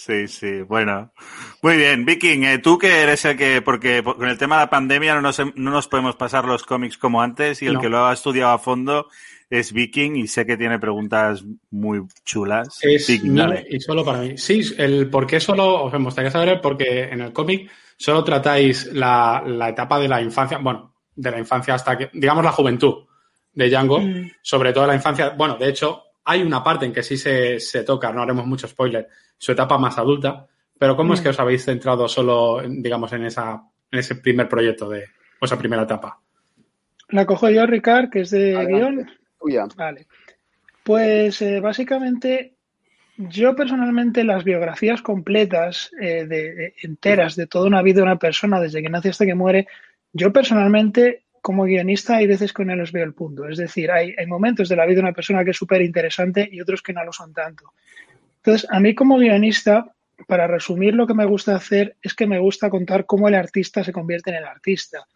[0.00, 1.12] Sí, sí, bueno.
[1.60, 4.62] Muy bien, Viking, eh, tú que eres el que, porque por- con el tema de
[4.62, 7.80] la pandemia no nos, no nos podemos pasar los cómics como antes y el No.
[7.80, 9.08] que lo ha estudiado a fondo
[9.50, 12.78] es Viking y sé que tiene preguntas muy chulas.
[12.82, 13.66] Es Viking, mío dale.
[13.68, 14.38] y solo para mí.
[14.38, 17.68] Sí, el por qué solo, os me gustaría saber el por qué en el cómic
[17.96, 22.44] solo tratáis la, la etapa de la infancia, bueno, de la infancia hasta que, digamos,
[22.44, 23.04] la juventud
[23.52, 24.30] de Django, Mm.
[24.42, 25.30] sobre todo la infancia.
[25.30, 28.68] Bueno, de hecho, hay una parte en que sí se, se toca, no haremos mucho
[28.68, 30.46] spoiler, su etapa más adulta,
[30.78, 31.22] pero ¿cómo es Mm.
[31.22, 35.04] que os habéis centrado solo, en, digamos, en, esa, en ese primer proyecto de,
[35.40, 36.20] o esa primera etapa?
[37.08, 38.76] La cojo yo, Ricard, que es de Adelante.
[39.04, 39.10] guion.
[39.40, 39.64] Tuya.
[39.76, 40.06] Vale.
[40.82, 42.54] Pues eh, básicamente,
[43.16, 48.18] yo personalmente las biografías completas, eh, de, de- enteras de toda una vida de una
[48.18, 49.66] persona, desde que nace hasta que muere,
[50.12, 53.48] yo personalmente, como guionista, hay veces que no les veo el punto.
[53.48, 56.48] Es decir, hay, hay momentos de la vida de una persona que es súper interesante
[56.50, 57.72] y otros que no lo son tanto.
[58.36, 59.92] Entonces, a mí como guionista,
[60.26, 63.84] para resumir lo que me gusta hacer es que me gusta contar cómo el artista
[63.84, 65.06] se convierte en el artista.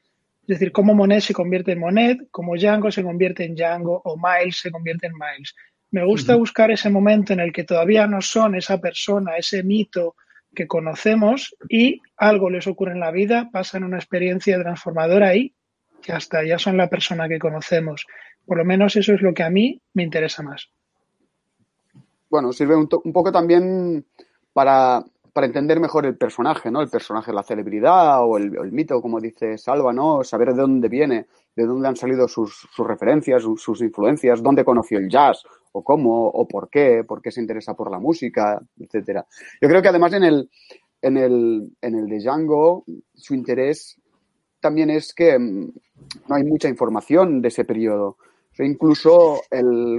[0.43, 4.17] Es decir, cómo Monet se convierte en Monet, cómo Django se convierte en Django o
[4.17, 5.55] Miles se convierte en Miles.
[5.93, 10.17] Me gusta buscar ese momento en el que todavía no son esa persona, ese mito
[10.55, 15.55] que conocemos y algo les ocurre en la vida, pasan una experiencia transformadora y
[16.03, 18.07] que hasta ya son la persona que conocemos.
[18.45, 20.69] Por lo menos eso es lo que a mí me interesa más.
[22.29, 24.05] Bueno, sirve un, poco también
[24.53, 26.81] para, para entender mejor el personaje, ¿no?
[26.81, 30.25] El personaje, la celebridad o el, mito, como dice Salva, ¿no?
[30.25, 34.65] Saber de dónde viene, de dónde han salido sus, sus referencias, sus, sus influencias, dónde
[34.65, 38.61] conoció el jazz, o cómo, o por qué, por qué se interesa por la música,
[38.79, 39.27] etcétera.
[39.61, 40.51] Yo creo que además en el,
[41.03, 42.85] en el, en el de Django,
[43.15, 44.01] su interés
[44.61, 45.39] también es que
[46.29, 48.17] no hay mucha información de ese periodo.
[48.59, 49.41] Incluso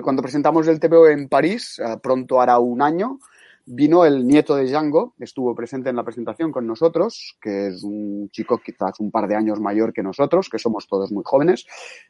[0.04, 3.20] cuando presentamos el TVO en París, eh, pronto hará un año,
[3.66, 7.84] vino el nieto de Django, que estuvo presente en la presentación con nosotros, que es
[7.84, 11.66] un chico quizás un par de años mayor que nosotros, que somos todos muy jóvenes,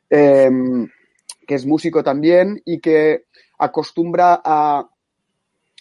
[0.10, 0.50] eh,
[1.48, 3.26] que es músico también y que
[3.58, 4.90] acostumbra a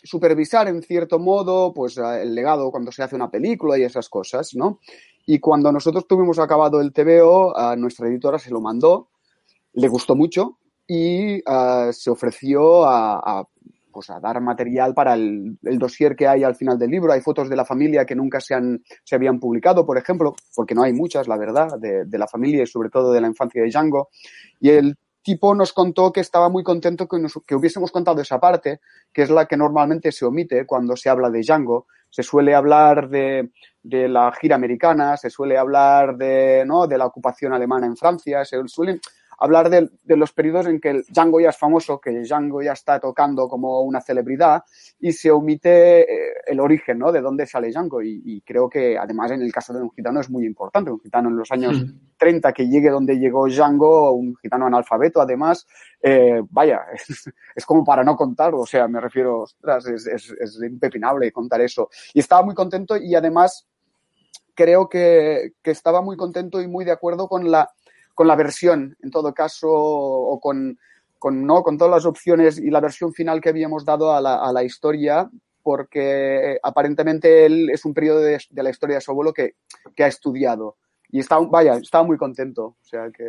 [0.05, 4.55] supervisar en cierto modo pues el legado cuando se hace una película y esas cosas,
[4.55, 4.81] ¿no?
[5.26, 9.08] Y cuando nosotros tuvimos acabado el TVO, a nuestra editora se lo mandó,
[9.74, 13.48] le gustó mucho y uh, se ofreció a, a,
[13.92, 17.12] pues a, dar material para el, el, dossier que hay al final del libro.
[17.12, 20.74] Hay fotos de la familia que nunca se, han, se habían publicado, por ejemplo, porque
[20.74, 23.62] no hay muchas, la verdad, de, de la familia y sobre todo de la infancia
[23.62, 24.08] de Django.
[24.61, 28.40] Y el tipo nos contó que estaba muy contento que, nos, que hubiésemos contado esa
[28.40, 28.80] parte,
[29.12, 31.87] que es la que normalmente se omite cuando se habla de Django.
[32.11, 33.50] Se suele hablar de,
[33.82, 36.87] de la gira americana, se suele hablar de, ¿no?
[36.87, 39.00] de la ocupación alemana en Francia, se suelen
[39.42, 42.62] hablar de, de, los periodos en que el Django ya es famoso, que el Django
[42.62, 44.62] ya está tocando como una celebridad
[45.00, 47.11] y se omite eh, el origen, ¿no?
[47.11, 48.02] De dónde sale Django.
[48.02, 50.92] Y, y, creo que además en el caso de un gitano es muy importante.
[50.92, 52.16] Un gitano en los años mm.
[52.16, 55.66] 30 que llegue donde llegó Django, un gitano analfabeto además,
[56.00, 60.31] eh, vaya, es, es, como para no contar, o sea, me refiero, ostras, es, es,
[60.38, 61.90] es impepinable contar eso.
[62.14, 63.66] Y estaba muy contento y además
[64.55, 67.70] creo que, que, estaba muy contento y muy de acuerdo con la,
[68.14, 70.79] con la versión, en todo caso, o con,
[71.18, 71.62] con, ¿no?
[71.62, 74.64] con todas las opciones y la versión final que habíamos dado a la, a la
[74.64, 75.31] historia,
[75.62, 79.55] porque aparentemente él es un periodo de, de, la historia de su abuelo que,
[79.94, 80.77] que ha estudiado.
[81.11, 82.64] Y está, vaya, estaba muy contento.
[82.64, 83.25] O sea que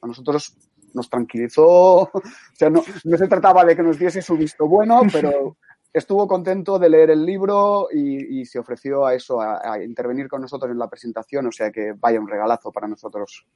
[0.00, 0.56] a nosotros
[0.94, 2.10] nos tranquilizó.
[2.14, 5.56] O sea, no, no se trataba de que nos diese su visto bueno, pero
[5.92, 10.28] estuvo contento de leer el libro y, y se ofreció a eso, a, a, intervenir
[10.28, 13.46] con nosotros en la presentación, o sea que vaya un regalazo para nosotros.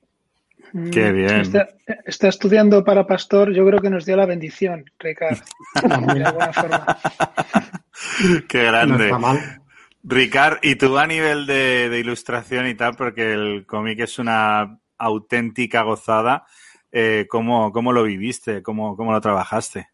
[0.91, 1.41] Qué bien.
[1.41, 1.69] Está,
[2.05, 5.43] está estudiando para pastor, yo creo que nos dio la bendición, Ricardo.
[6.15, 6.99] de alguna forma.
[8.49, 9.11] Qué grande.
[9.11, 9.39] No
[10.07, 12.95] Ricard, ¿y tú a nivel de, de, ilustración y tal?
[12.95, 16.45] Porque el cómic es una auténtica gozada.
[16.93, 18.63] Eh, ¿cómo, ¿Cómo lo viviste?
[18.63, 19.89] ¿Cómo, cómo lo trabajaste?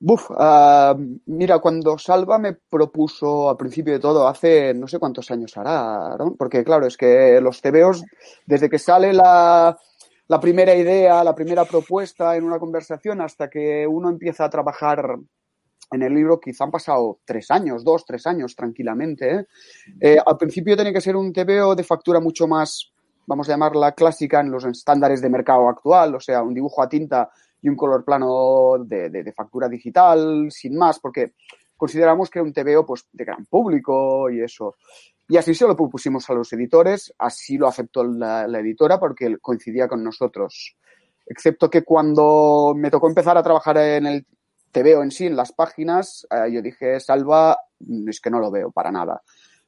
[0.00, 0.94] Buf, uh,
[1.26, 6.16] mira, cuando Salva me propuso al principio de todo, hace no sé cuántos años hará,
[6.16, 6.36] ¿no?
[6.36, 8.04] porque claro, es que los TVOs,
[8.46, 9.76] desde que sale la,
[10.28, 15.16] la primera idea, la primera propuesta en una conversación, hasta que uno empieza a trabajar
[15.90, 19.34] en el libro, quizá han pasado tres años, dos, tres años tranquilamente.
[19.34, 19.46] ¿eh?
[20.00, 22.92] Eh, al principio tenía que ser un TVO de factura mucho más,
[23.26, 26.88] vamos a llamarla clásica en los estándares de mercado actual, o sea, un dibujo a
[26.88, 27.30] tinta
[27.60, 31.32] y un color plano de, de, de, factura digital, sin más, porque
[31.76, 34.76] consideramos que era un TVO pues, de gran público y eso.
[35.28, 39.36] Y así se lo propusimos a los editores, así lo aceptó la, la editora porque
[39.38, 40.76] coincidía con nosotros.
[41.26, 44.26] Excepto que cuando me tocó empezar a trabajar en el
[44.72, 47.58] TVO en sí, en las páginas, eh, yo dije, Salva,
[48.06, 49.22] es que no lo veo para nada.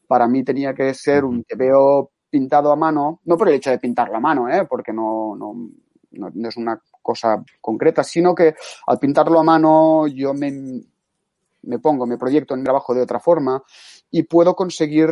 [0.07, 3.79] Para mí tenía que ser un TVO pintado a mano, no por el hecho de
[3.79, 4.67] pintar la mano, ¿eh?
[4.69, 5.55] porque no, no,
[6.13, 8.55] no, no es una cosa concreta, sino que
[8.87, 10.83] al pintarlo a mano yo me,
[11.63, 13.63] me pongo, me proyecto en trabajo de otra forma
[14.11, 15.11] y puedo conseguir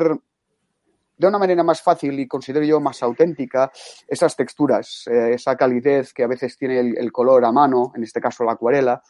[1.16, 3.72] de una manera más fácil y considero yo más auténtica
[4.06, 8.04] esas texturas, eh, esa calidez que a veces tiene el, el, color a mano, en
[8.04, 9.02] este caso la acuarela,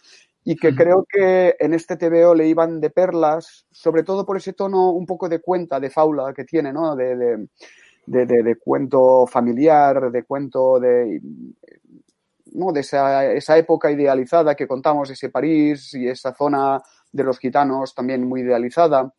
[0.43, 4.55] y que creo que en este TVO le iban de perlas, sobre todo por ese
[4.55, 6.97] tono un poco de cuenta, de faula que tiene, ¿no?
[6.97, 7.15] De,
[8.07, 11.21] de, de cuento familiar, de cuento de
[12.53, 12.73] ¿no?
[12.73, 16.81] de esa, esa, época idealizada que contamos, ese París y esa zona
[17.13, 19.13] de los gitanos también muy idealizada,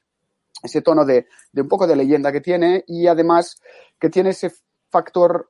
[0.64, 3.62] ese tono de, de un poco de leyenda que tiene y además
[4.00, 4.52] que tiene ese
[4.90, 5.50] factor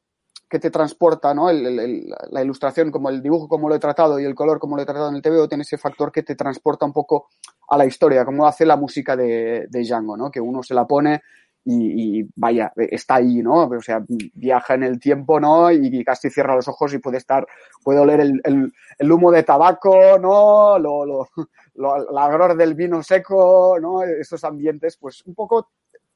[0.50, 1.50] que te transporta, ¿no?
[1.50, 4.82] El, la ilustración, como el dibujo, como lo he tratado, y el color, como lo
[4.82, 7.30] he tratado en el TVO, tiene ese factor que te transporta un poco
[7.70, 10.32] a la historia, como hace la música de, de Django, ¿no?
[10.32, 11.22] Que uno se la pone
[11.66, 13.68] y, y, vaya, está ahí, ¿no?
[13.68, 15.72] O sea, viaja en el tiempo, ¿no?
[15.72, 17.46] Y casi cierra los ojos y puede estar,
[17.84, 20.80] puede oler el, el, el humo de tabaco, ¿no?
[20.80, 21.28] Lo, lo,
[21.76, 24.04] lo, la agror del vino seco, ¿no?
[24.04, 25.70] Esos ambientes, pues un poco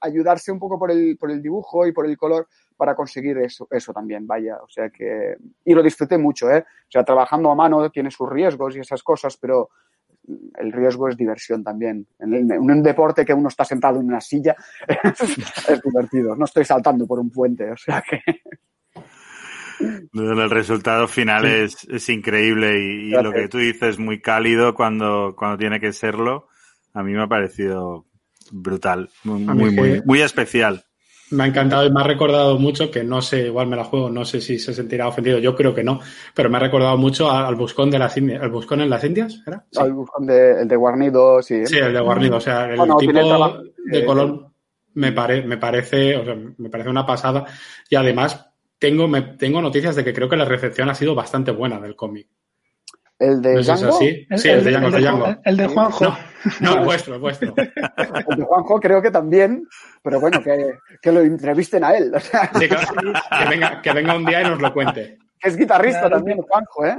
[0.03, 3.67] ayudarse un poco por el, por el dibujo y por el color para conseguir eso,
[3.71, 6.59] eso también, vaya, o sea que, y lo disfruté mucho, ¿eh?
[6.59, 9.69] O sea, trabajando a mano tiene sus riesgos y esas cosas, pero
[10.57, 12.07] el riesgo es diversión también.
[12.19, 14.55] En, un deporte que uno está sentado en una silla
[14.87, 16.35] es divertido.
[16.35, 18.21] No estoy saltando por un puente, o sea que.
[20.13, 21.49] El resultado final sí.
[21.49, 25.91] es, es, increíble y, y lo que tú dices, muy cálido cuando, cuando tiene que
[25.91, 26.47] serlo.
[26.93, 28.05] A mí me ha parecido
[28.51, 30.85] brutal, muy, muy, muy, muy especial
[31.33, 34.09] me ha encantado y me ha recordado mucho, que no sé, igual me la juego,
[34.09, 35.99] no sé si se sentirá ofendido, yo creo que no,
[36.33, 38.43] pero me ha recordado mucho al Buscón de las Indias.
[38.43, 39.41] ¿El Buscón en las Indias?
[39.45, 39.65] ¿era?
[39.71, 39.79] Sí.
[39.79, 41.65] Al Buscón de, el de Guarnido, sí.
[41.65, 44.47] Sí, el de Guarnido, o sea, el bueno, tipo de eh, color
[44.93, 47.45] me, pare, me parece, o sea, me parece una pasada
[47.89, 51.51] y además tengo, me, tengo noticias de que creo que la recepción ha sido bastante
[51.51, 52.27] buena del cómic.
[53.19, 53.91] ¿El de ¿No Django?
[53.93, 55.41] Sí, sí, el, el, de Django, el de, Django.
[55.43, 56.05] El de Juanjo.
[56.05, 56.17] No,
[56.59, 57.53] no, el vuestro, el vuestro.
[57.57, 59.65] El de Juanjo creo que también,
[60.01, 62.11] pero bueno, que, que lo entrevisten a él.
[62.13, 62.51] O sea.
[62.53, 65.17] Sí, que, que, venga, que venga un día y nos lo cuente.
[65.41, 66.17] Es guitarrista claro.
[66.17, 66.97] también, Juanjo, ¿eh?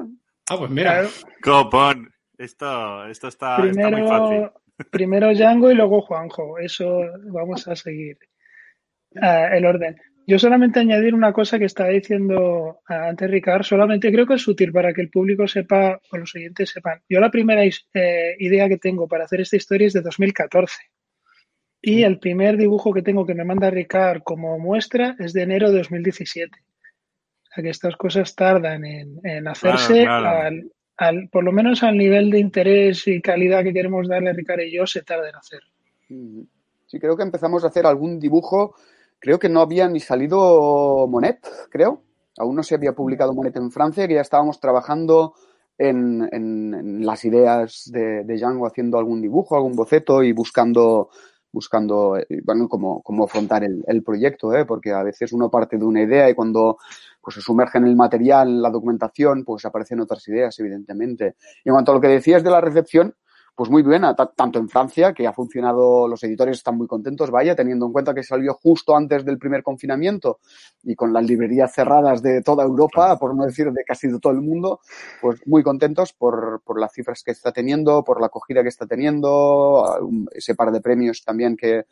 [0.49, 0.93] Ah, pues mira.
[0.93, 1.09] Claro.
[1.43, 2.11] Copón.
[2.37, 4.51] Esto, esto está, primero, está muy fácil.
[4.91, 6.59] Primero Django y luego Juanjo.
[6.59, 8.19] Eso vamos a seguir
[9.17, 9.97] uh, el orden.
[10.27, 14.73] Yo solamente añadir una cosa que estaba diciendo antes Ricard, solamente creo que es útil
[14.73, 17.01] para que el público sepa o los oyentes sepan.
[17.09, 20.75] Yo la primera eh, idea que tengo para hacer esta historia es de 2014.
[21.83, 25.71] Y el primer dibujo que tengo que me manda Ricard como muestra es de enero
[25.71, 26.51] de 2017.
[27.57, 30.41] estas cosas tardan en, en hacerse, Claro, claro.
[30.47, 34.33] Al, al- por lo menos al nivel de interés y calidad que queremos darle a
[34.33, 35.61] Ricardo y yo, se tarda en hacer.
[36.09, 36.41] Mm.
[36.87, 38.75] Sí, creo que empezamos a hacer algún dibujo.
[39.25, 41.39] Creo que no había ni salido Monet,
[41.71, 42.03] creo.
[42.37, 45.33] Aún no se había publicado Monet en Francia, que ya estábamos trabajando
[45.79, 51.09] en, las ideas de, de Django, haciendo algún dibujo, algún boceto y buscando,
[51.51, 54.67] buscando eh, bueno, cómo, cómo afrontar el, el proyecto, ¿eh?
[54.67, 56.77] porque a veces uno parte de una idea y cuando
[57.23, 61.37] pues, se sumerge en el material, la documentación, pues aparecen otras ideas, evidentemente.
[61.65, 63.15] Y en cuanto a lo que decías de la recepción,
[63.57, 67.31] pues muy buena, ta- tanto en Francia, que ha funcionado, los editores están muy contentos,
[67.31, 70.41] vaya, teniendo en cuenta que salió justo antes del primer confinamiento
[70.83, 74.33] y con las librerías cerradas de toda Europa, por no decir de casi de todo
[74.33, 74.81] el mundo,
[75.21, 78.87] pues muy contentos por, por las cifras que está teniendo, por la acogida que está
[78.87, 81.85] teniendo, algún- ese par de premios también que,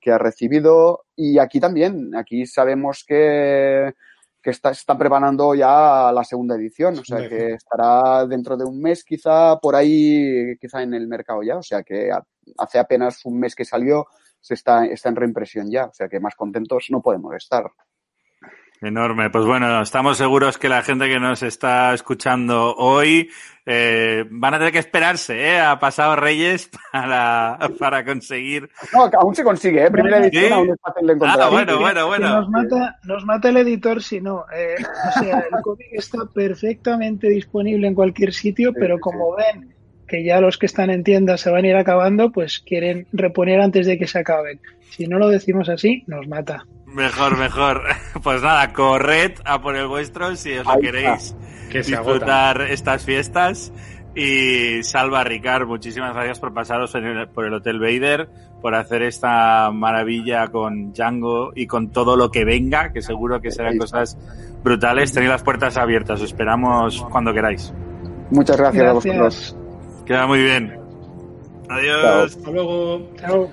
[0.00, 1.04] que ha recibido.
[1.16, 3.94] Y aquí también, aquí sabemos que,
[4.42, 8.64] que está, se está preparando ya la segunda edición, o sea que estará dentro de
[8.64, 12.10] un mes quizá por ahí, quizá en el mercado ya, o sea que
[12.56, 14.06] hace apenas un mes que salió,
[14.40, 17.70] se está, está en reimpresión ya, o sea que más contentos no podemos estar.
[18.82, 19.28] Enorme.
[19.28, 23.28] Pues bueno, estamos seguros que la gente que nos está escuchando hoy
[23.66, 28.70] eh, van a tener que esperarse eh, a pasado Reyes para, para conseguir.
[28.94, 29.90] No, aún se consigue, ¿eh?
[29.90, 30.52] Primera edición ¿sí?
[30.52, 31.40] aún es fácil de encontrar.
[31.42, 32.40] Ah, bueno, bueno, que bueno.
[32.40, 34.46] nos, mata, nos mata el editor si no.
[34.50, 34.76] Eh,
[35.08, 39.74] o sea, el cómic está perfectamente disponible en cualquier sitio, pero como ven
[40.08, 43.60] que ya los que están en tiendas se van a ir acabando, pues quieren reponer
[43.60, 44.58] antes de que se acaben.
[44.88, 46.64] Si no lo decimos así, nos mata.
[46.94, 47.82] Mejor, mejor.
[48.22, 51.34] Pues nada, corred a por el vuestro si os lo Ahí queréis
[51.70, 53.72] Que disfrutar estas fiestas.
[54.14, 58.28] Y Salva, Ricard, muchísimas gracias por pasaros en el- por el Hotel Vader,
[58.60, 63.52] por hacer esta maravilla con Django y con todo lo que venga, que seguro que
[63.52, 64.18] serán cosas
[64.64, 65.12] brutales.
[65.12, 67.72] Tenéis las puertas abiertas, os esperamos cuando queráis.
[68.30, 69.56] Muchas gracias, a vosotros.
[70.04, 70.76] Queda muy bien.
[71.68, 72.36] Adiós.
[72.36, 73.08] Hasta luego.
[73.16, 73.50] Chao.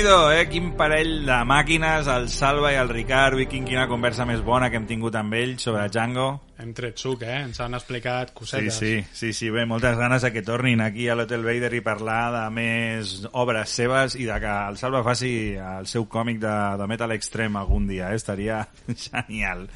[0.00, 0.46] Déu-n'hi-do, eh?
[0.48, 4.78] Quin parell de màquines, el Salva i el Ricard, quin, quina conversa més bona que
[4.80, 6.24] hem tingut amb ells sobre Django.
[6.56, 7.42] Hem tret suc, eh?
[7.42, 8.78] Ens han explicat Sí, cosetes.
[8.78, 12.32] sí, sí, sí, bé, moltes ganes de que tornin aquí a l'Hotel Vader i parlar
[12.32, 16.88] de més obres seves i de que el Salva faci el seu còmic de, de
[16.88, 18.16] Metal Extreme algun dia, eh?
[18.16, 18.62] estaria
[19.04, 19.66] genial.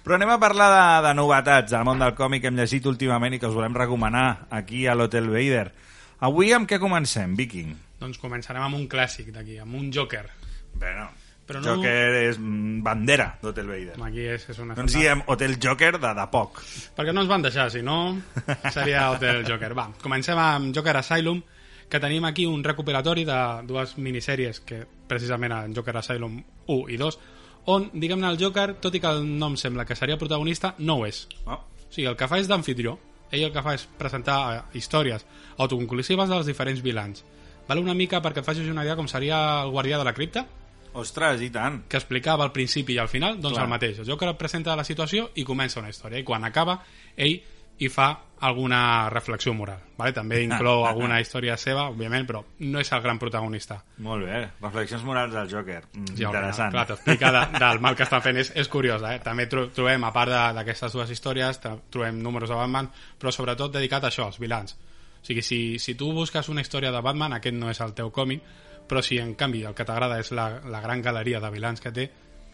[0.00, 3.36] Però anem a parlar de, de novetats del món del còmic que hem llegit últimament
[3.36, 5.74] i que us volem recomanar aquí a l'Hotel Vader.
[6.24, 7.74] Avui amb què comencem, Viking?
[8.04, 10.26] Doncs començarem amb un clàssic d'aquí, amb un Joker.
[10.76, 11.08] Bueno,
[11.44, 13.96] Però no- Joker és mm, bandera d'Hotel Vader.
[14.06, 16.62] Aquí és, és una ens diem Hotel Joker de, de poc.
[16.96, 17.98] Perquè no ens van deixar, si no,
[18.72, 19.72] seria Hotel Joker.
[19.76, 21.42] Va, comencem amb Joker Asylum,
[21.88, 23.38] que tenim aquí un recopilatori de
[23.68, 27.18] dues minissèries que precisament en Joker Asylum 1 i 2,
[27.72, 31.06] on, diguem-ne, el Joker, tot i que el nom sembla que seria protagonista, no ho
[31.06, 31.26] és.
[31.44, 32.96] Oh, O sigui, el que fa és d'anfitrió.
[33.30, 35.22] Ell el que fa és presentar eh, històries
[35.58, 37.22] autoconclusives dels diferents vilans.
[37.68, 40.46] Val una mica perquè et facis una idea com seria el guardià de la cripta,
[40.94, 41.82] ostres, i tant.
[41.88, 43.64] que explicava al principi i al final, doncs Clar.
[43.66, 43.98] el mateix.
[43.98, 46.20] El Joker presenta la situació i comença una història.
[46.20, 46.78] I quan acaba,
[47.16, 47.40] ell
[47.78, 48.12] hi fa
[48.44, 49.80] alguna reflexió moral.
[49.96, 50.12] Vale?
[50.14, 53.80] També inclou alguna història seva, òbviament, però no és el gran protagonista.
[54.04, 55.80] Molt bé, reflexions morals del Joker.
[55.94, 56.74] Mm, Sí, interessant.
[56.74, 59.14] Clar, t'explica de, del mal que estan fent, és, és curiosa.
[59.16, 59.22] Eh?
[59.24, 64.04] També tro trobem, a part d'aquestes dues històries, trobem números de Batman, però sobretot dedicat
[64.04, 64.76] a això, als vilans.
[65.24, 68.10] O sigui, si, si tu busques una història de Batman, aquest no és el teu
[68.12, 68.42] còmic,
[68.84, 71.92] però si en canvi el que t'agrada és la, la gran galeria de vilans que
[71.96, 72.04] té,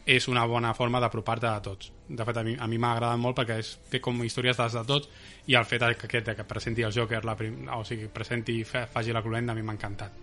[0.06, 1.90] és una bona forma d'apropar-te a tots.
[2.06, 5.10] De fet, a mi m'ha agradat molt perquè és, té com històries des de tots
[5.50, 8.64] i el fet que, aquest, que presenti el Joker, la prim, o sigui, presenti i
[8.64, 10.22] fa, faci la cloenda, a mi m'ha encantat.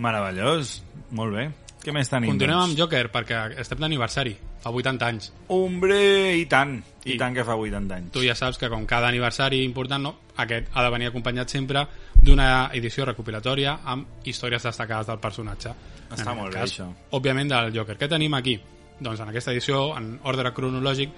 [0.00, 0.80] Meravellós,
[1.12, 1.50] molt bé.
[1.84, 2.30] Què més tenim?
[2.32, 2.70] Continuem doncs?
[2.72, 4.32] amb Joker perquè estem d'aniversari,
[4.62, 5.26] fa 80 anys.
[5.52, 5.98] Hombre,
[6.38, 6.78] i tant.
[7.04, 8.12] I, I- tant que fa 80 anys.
[8.14, 10.14] Tu ja saps que com cada aniversari important, no?
[10.36, 11.84] aquest ha de venir acompanyat sempre
[12.24, 15.74] d'una edició recopilatòria amb històries destacades del personatge.
[16.10, 16.88] Està En molt aquest bé, això.
[17.18, 17.98] Òbviament del Joker.
[18.00, 18.56] Què tenim aquí?
[18.98, 21.10] Doncs en aquesta edició, en ordre cronològic,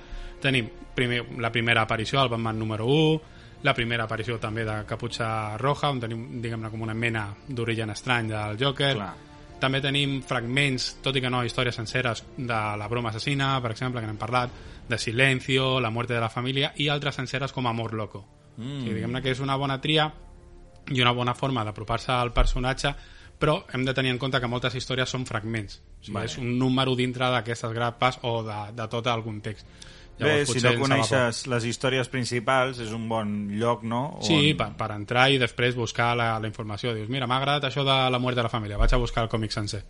[0.42, 3.20] tenim primer, la primera aparició, el Batman número 1,
[3.62, 8.28] la primera aparició també de Caputxa Roja, on tenim, diguem-ne, com una mena d'origen estrany
[8.28, 8.94] del Joker.
[8.96, 9.14] Clar.
[9.61, 14.02] També tenim fragments, tot i que no històries senceres, de La broma assassina, per exemple,
[14.02, 14.52] que n'hem parlat,
[14.88, 18.24] de Silencio, La muerte de la família, i altres senceres com Amor loco.
[18.57, 18.76] Mm.
[18.76, 20.11] O sigui, diguem-ne que és una bona tria
[20.92, 22.94] i una bona forma d'apropar-se al personatge,
[23.38, 25.80] però hem de tenir en compte que moltes històries són fragments.
[25.80, 26.30] O sigui, Vale.
[26.30, 29.66] És un número dintre d'aquestes grapes o de, de tot el context.
[30.18, 34.16] Bé, si no coneixes les històries principals, és un bon lloc, no?
[34.16, 34.24] poc.
[34.24, 36.94] Sí, On- per, per entrar i després buscar la, la informació.
[36.96, 39.28] Dius, mira, m'ha agradat això de la mort de la família, vaig a buscar el
[39.32, 39.82] còmic sencer.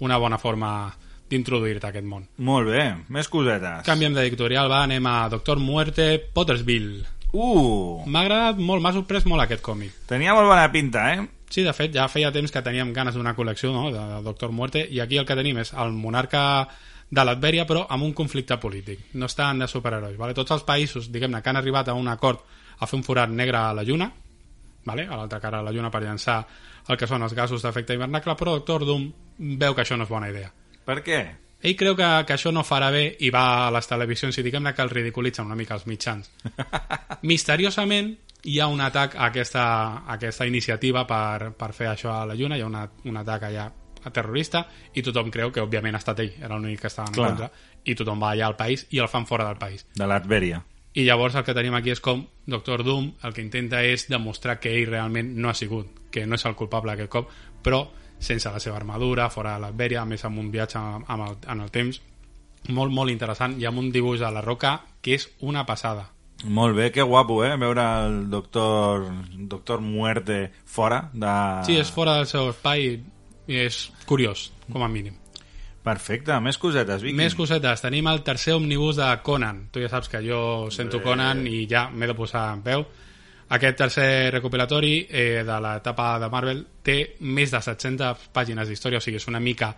[0.00, 0.90] Una bona forma
[1.28, 2.26] d'introduir-te a aquest món.
[2.38, 3.84] Molt bé, més cosetes.
[3.86, 7.04] Canviem d'editorial, va, anem a Doctor Muerte, Pottersville.
[7.32, 9.92] Uh, M'ha agradat molt, m'ha sorprès molt aquest còmic.
[10.08, 11.26] tenia molt bona pinta, eh?
[11.50, 13.90] Sí, de fet, ja feia temps que teníem ganes d'una col·lecció no?
[13.92, 16.68] de Doctor Muerte i aquí el que tenim és el monarca
[17.10, 19.08] de l'Advèria però amb un conflicte polític.
[19.14, 20.16] No estan de superherois.
[20.20, 20.36] Vale?
[20.36, 22.44] Tots els països, diguem-ne, que han arribat a un acord
[22.78, 24.10] a fer un forat negre a la Lluna,
[24.84, 25.06] vale?
[25.06, 26.38] a l'altra cara de la Lluna per llançar
[26.88, 29.10] el que són els gasos d'efecte hivernacle, però Doctor Doom
[29.60, 30.52] veu que això no és bona idea.
[30.84, 31.18] Per què?
[31.58, 34.72] Ell creu que, que això no farà bé i va a les televisions i diguem-ne
[34.76, 36.30] que el ridiculitzen una mica els mitjans.
[37.30, 38.14] Misteriosament
[38.46, 39.64] hi ha un atac a aquesta,
[40.04, 43.48] a aquesta iniciativa per, per fer això a la Lluna, hi ha una, un atac
[43.48, 43.66] allà
[44.12, 47.28] terrorista i tothom creu que òbviament ha estat ell, era l'únic que estava en Clar.
[47.30, 47.50] contra
[47.84, 49.86] i tothom va allà al país i el fan fora del país.
[49.94, 50.62] De l'Advèria.
[50.98, 54.58] I llavors el que tenim aquí és com Doctor Doom el que intenta és demostrar
[54.58, 57.32] que ell realment no ha sigut, que no és el culpable aquest cop,
[57.62, 57.84] però
[58.18, 61.60] sense la seva armadura, fora de l'Advèria, a més amb un viatge amb el, en
[61.62, 62.00] el temps,
[62.74, 66.08] molt, molt interessant, i amb un dibuix a la roca que és una passada.
[66.44, 67.56] Molt bé, que guapo, eh?
[67.58, 69.08] Veure el doctor,
[69.50, 71.30] doctor Muerte fora de...
[71.66, 72.92] Sí, és fora del seu espai
[73.48, 75.16] i és curiós, com a mínim.
[75.88, 77.16] Perfecte, més cosetes, Vicky.
[77.16, 79.68] Més cosetes, tenim el tercer omnibus de Conan.
[79.72, 80.40] Tu ja saps que jo
[80.74, 82.84] sento Conan i ja m'he de posar en peu.
[83.56, 89.04] Aquest tercer recopilatori eh, de l'etapa de Marvel té més de 700 pàgines d'història, o
[89.04, 89.72] sigui, és una mica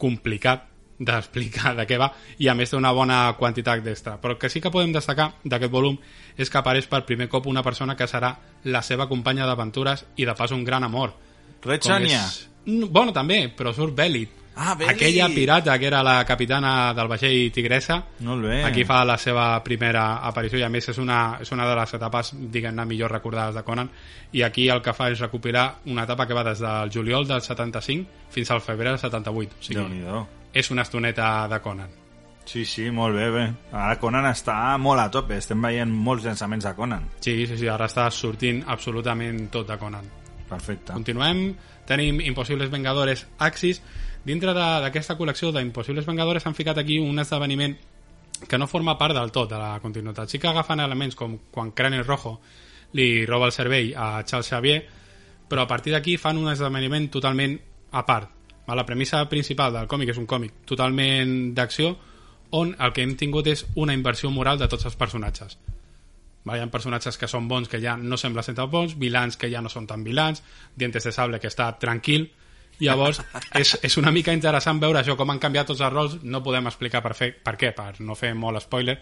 [0.00, 0.64] complicat
[1.00, 2.10] d'explicar de què va
[2.44, 5.72] i a més té una bona quantitat d'extra però que sí que podem destacar d'aquest
[5.72, 5.96] volum
[6.36, 8.34] és que apareix per primer cop una persona que serà
[8.68, 11.14] la seva companya d'aventures i de pas un gran amor
[11.62, 12.26] Red Sonja.
[12.26, 12.46] és-
[12.90, 14.30] Bueno, també, però surt Belit.
[14.56, 14.92] Ah, Belit!
[14.94, 18.04] Aquella pirata que era la capitana del vaixell Tigressa.
[18.20, 18.64] Molt bé.
[18.64, 21.94] Aquí fa la seva primera aparició i a més és una, és una de les
[21.94, 23.88] etapes, diguem-ne, millor recordades de Conan
[24.32, 27.40] i aquí el que fa és recuperar una etapa que va des del juliol del
[27.40, 29.56] 75 fins al febrer del 78.
[29.58, 29.78] O sigui,
[30.52, 31.88] és una estoneta de Conan.
[32.44, 33.52] Sí, sí, molt bé, bé.
[33.72, 37.08] Ara Conan està molt a tope, estem veient molts llançaments de Conan.
[37.20, 40.04] Sí, sí, sí, ara està sortint absolutament tot de Conan.
[40.50, 40.92] Perfecte.
[40.92, 41.54] Continuem,
[41.86, 43.80] tenim Impossibles Vengadores Axis.
[44.26, 47.76] Dintre d'aquesta col·lecció d'Impossibles Vengadores han ficat aquí un esdeveniment
[48.48, 50.28] que no forma part del tot de la continuïtat.
[50.28, 52.40] Sí que agafen elements com quan Cráneo Rojo
[52.98, 54.82] li roba el cervell a Charles Xavier,
[55.48, 57.58] però a partir d'aquí fan un esdeveniment totalment
[57.92, 58.36] a part.
[58.70, 61.96] La premissa principal del còmic és un còmic totalment d'acció
[62.54, 65.58] on el que hem tingut és una inversió moral de tots els personatges.
[66.50, 69.36] Va, hi ha personatges que són bons que ja no semblen ser tan bons, vilans
[69.38, 70.42] que ja no són tan vilans,
[70.74, 72.26] Dientes de Sable que està tranquil,
[72.80, 73.20] llavors
[73.60, 76.66] és, és una mica interessant veure això, com han canviat tots els rols, no podem
[76.66, 78.98] explicar per, fer, per què, per no fer molt spoiler,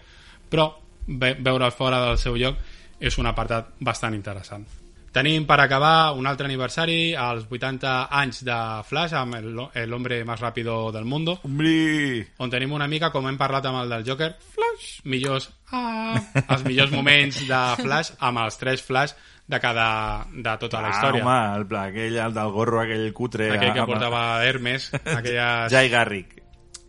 [0.49, 0.69] però
[1.07, 2.59] ve, veure fora del seu lloc
[2.99, 4.67] és un apartat bastant interessant.
[5.09, 10.23] Tenim per acabar un altre aniversari, els 80 anys de Flash amb el- el hombre
[10.23, 12.27] más rápido del mundo, Hombre!
[12.37, 16.63] on tenim una mica, com hem parlat amb el del Joker, Flash, millors, ah, els
[16.65, 19.15] millors moments de Flash amb els tres Flash
[19.49, 21.23] de cada de tota la història.
[21.23, 23.49] Ah, home, el, pla, aquell, el del gorro, aquell cutre...
[23.55, 25.71] Aquell que amb- portava Hermes, aquelles...
[25.73, 26.37] Jai Garrick.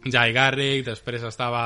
[0.04, 1.64] Jai Garrick, després estava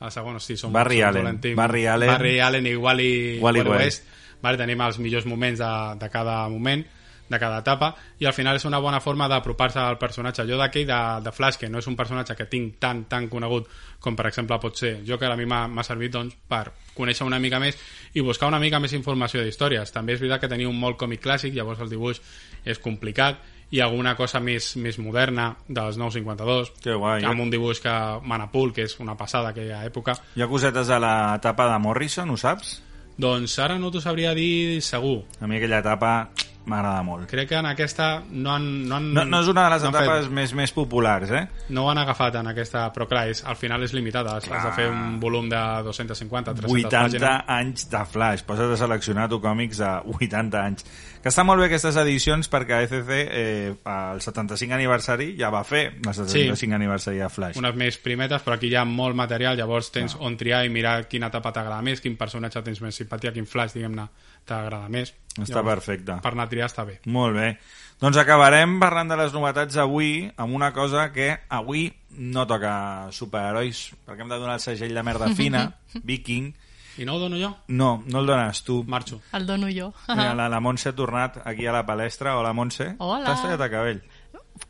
[0.00, 1.40] a segons si som Barry som Allen.
[1.56, 2.08] Barry Allen.
[2.08, 4.04] Barry Allen i Wally, Wally Wally West.
[4.04, 4.38] West.
[4.40, 6.84] Vale, tenim els millors moments de, de cada moment
[7.30, 10.86] de cada etapa i al final és una bona forma d'apropar-se al personatge jo d'aquell
[10.88, 13.68] de, de Flash que no és un personatge que tinc tan tan conegut
[14.02, 16.66] com per exemple pot ser Joker a mi m'ha servit doncs, per
[16.96, 17.78] conèixer una mica més
[18.14, 21.22] i buscar una mica més informació d'històries també és veritat que tenia un molt còmic
[21.22, 22.20] clàssic llavors el dibuix
[22.64, 23.38] és complicat
[23.70, 27.22] i alguna cosa més, més moderna dels 952 Que guai.
[27.22, 27.92] amb un dibuix que
[28.26, 32.36] Manapul, que és una passada aquella època Hi ha cosetes a l'etapa de Morrison, ho
[32.36, 32.80] saps?
[33.20, 36.30] doncs ara no t'ho sabria dir segur A mi aquella etapa
[36.66, 37.26] m'agrada molt.
[37.30, 38.88] Crec que en aquesta no han...
[38.88, 41.46] No, han, No, no és una de les no etapes fet- més, més populars, eh?
[41.70, 44.36] no ho han agafat en aquesta, però clar, és, al final és limitada.
[44.36, 47.44] Has, has de fer un volum de 250, 300 80 pàgines.
[47.48, 48.44] anys de Flash.
[48.46, 50.84] Posa't a seleccionar tu còmics de 80 anys.
[51.20, 55.86] Que està molt bé aquestes edicions perquè ECC eh, al 75 aniversari ja va fer
[55.98, 56.72] el 75 Sí.
[56.72, 57.56] aniversari de Flash.
[57.60, 61.08] unes més primetes, però aquí hi ha molt material, llavors tens on triar i mirar
[61.08, 64.06] quina etapa t'agrada més, quin personatge tens més simpatia, quin flash, diguem-ne,
[64.50, 65.14] t'agrada més.
[65.38, 66.18] Està perfecte.
[66.24, 66.98] Per anar a triar està bé.
[67.06, 67.52] Molt bé.
[68.00, 71.86] Doncs acabarem parlant de les novetats avui amb una cosa que avui
[72.16, 72.72] no toca
[73.14, 75.66] superherois, perquè hem de donar el segell de merda fina,
[76.08, 76.50] Viking.
[77.00, 77.52] I no ho dono jo?
[77.68, 78.82] No, no el dones tu.
[78.84, 79.20] Marxo.
[79.32, 79.92] El dono jo.
[80.08, 82.34] Mira, la, la Montse ha tornat aquí a la palestra.
[82.36, 82.94] Hola, Montse.
[82.98, 83.24] Hola.
[83.24, 84.02] T'has tallat el cabell.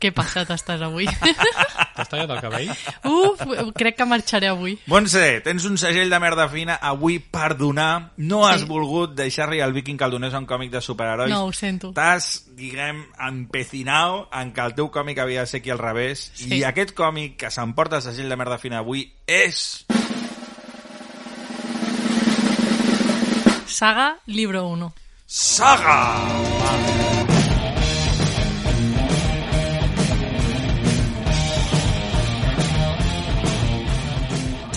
[0.01, 1.05] Què passat estàs avui?
[1.95, 2.69] T'has tallat el cabell?
[3.05, 3.41] Uf,
[3.77, 4.77] crec que marxaré avui.
[4.89, 8.11] Montse, tens un segell de merda fina avui per donar.
[8.17, 8.67] No has Sí.
[8.69, 11.29] volgut deixar-li al Viking que el donés a un còmic de superherois.
[11.29, 11.91] No, ho sento.
[11.93, 16.31] T'has, diguem, empecinat en que el teu còmic havia de ser aquí al revés.
[16.33, 16.55] Sí.
[16.57, 19.85] I aquest còmic que s'emporta el segell de merda fina avui és...
[23.67, 24.93] Saga, libro 1.
[25.25, 27.20] Saga!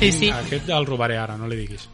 [0.04, 0.30] Sí, sí.
[0.30, 1.86] Aquest el robaré ara, no li diguis.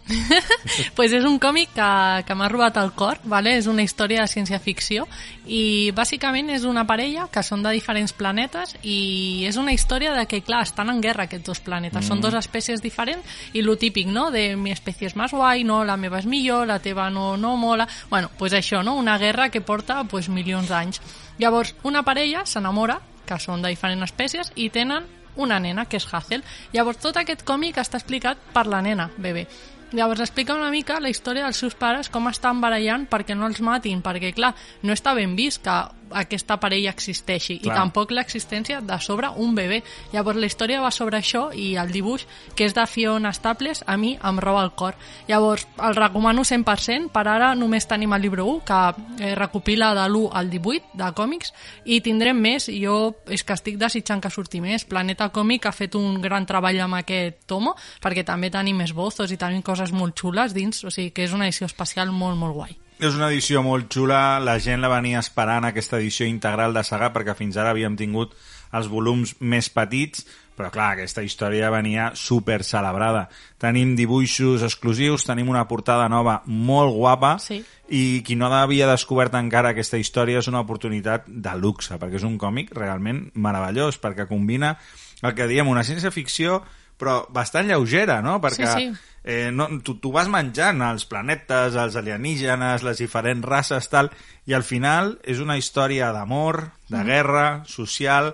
[0.97, 1.91] pues és un còmic que,
[2.27, 3.55] que m'ha robat el cor, vale?
[3.59, 5.07] és una història de ciència-ficció
[5.47, 10.27] i bàsicament és una parella que són de diferents planetes i és una història de
[10.31, 12.09] que, clar, estan en guerra aquests dos planetes, mm.
[12.09, 15.83] són dues espècies diferents i lo típic, no?, de mi espècie és més guai, no,
[15.85, 17.89] la meva és millor, la teva no, no mola...
[18.11, 21.01] Bueno, pues això, no?, una guerra que porta pues, milions d'anys.
[21.39, 25.07] Llavors, una parella s'enamora, que són de diferents espècies, i tenen
[25.41, 26.45] una nena, que és Hazel.
[26.73, 29.47] Llavors, tot aquest còmic està explicat per la nena, bebè.
[29.93, 33.59] Llavors explica una mica la història dels seus pares, com estan barallant perquè no els
[33.61, 34.53] matin, perquè clar,
[34.87, 35.79] no està ben vist que
[36.11, 37.75] aquesta parella existeixi Clar.
[37.75, 39.81] i tampoc l'existència de sobre un bebè.
[40.13, 43.97] Llavors la història va sobre això i el dibuix, que és de Fiona Staples, a
[43.97, 44.99] mi em roba el cor.
[45.29, 48.81] Llavors el recomano 100%, per ara només tenim el llibre 1, que
[49.25, 51.55] eh, recopila de l'1 al 18 de còmics,
[51.85, 54.85] i tindrem més, jo és que estic desitjant que surti més.
[54.85, 59.41] Planeta Còmic ha fet un gran treball amb aquest tomo, perquè també tenim esbozos i
[59.41, 62.79] tenim coses molt xules dins, o sigui que és una edició especial molt, molt guai.
[63.01, 67.09] És una edició molt xula, la gent la venia esperant aquesta edició integral de saga
[67.15, 68.35] perquè fins ara havíem tingut
[68.77, 73.23] els volums més petits, però clar, aquesta història venia super celebrada.
[73.59, 77.63] Tenim dibuixos exclusius, tenim una portada nova molt guapa Sí.
[77.89, 82.29] i qui no havia descobert encara aquesta història és una oportunitat de luxe, perquè és
[82.29, 84.77] un còmic realment meravellós, perquè combina
[85.23, 86.61] el que diem, una ciència-ficció
[87.01, 88.41] però bastant lleugera, no?
[88.43, 89.10] Perquè Sí, sí.
[89.25, 94.11] Eh, no, tu, tu vas menjant els planetes, els alienígenes, les diferents races, tal,
[94.47, 96.97] i al final és una història d'amor, Mm.
[96.97, 98.33] de guerra, social,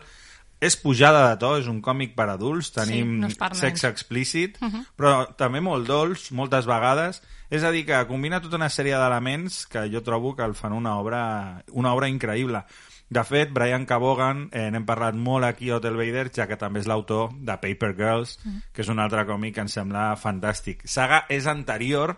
[0.59, 3.61] és pujada de to, és un còmic per adults, tenim no és per nens.
[3.61, 4.57] sexe explícit,
[4.97, 7.21] però també molt dolç, moltes vegades,
[7.51, 10.73] és a dir, que combina tota una sèrie d'elements que jo trobo que el fan
[10.73, 12.65] una obra, una obra increïble.
[13.09, 16.81] De fet, Brian Cabogan, eh, n'hem parlat molt aquí a Hotel Vader, ja que també
[16.83, 18.39] és l'autor de Paper Girls,
[18.75, 20.83] que és un altre còmic que em sembla fantàstic.
[20.91, 22.17] Saga és anterior,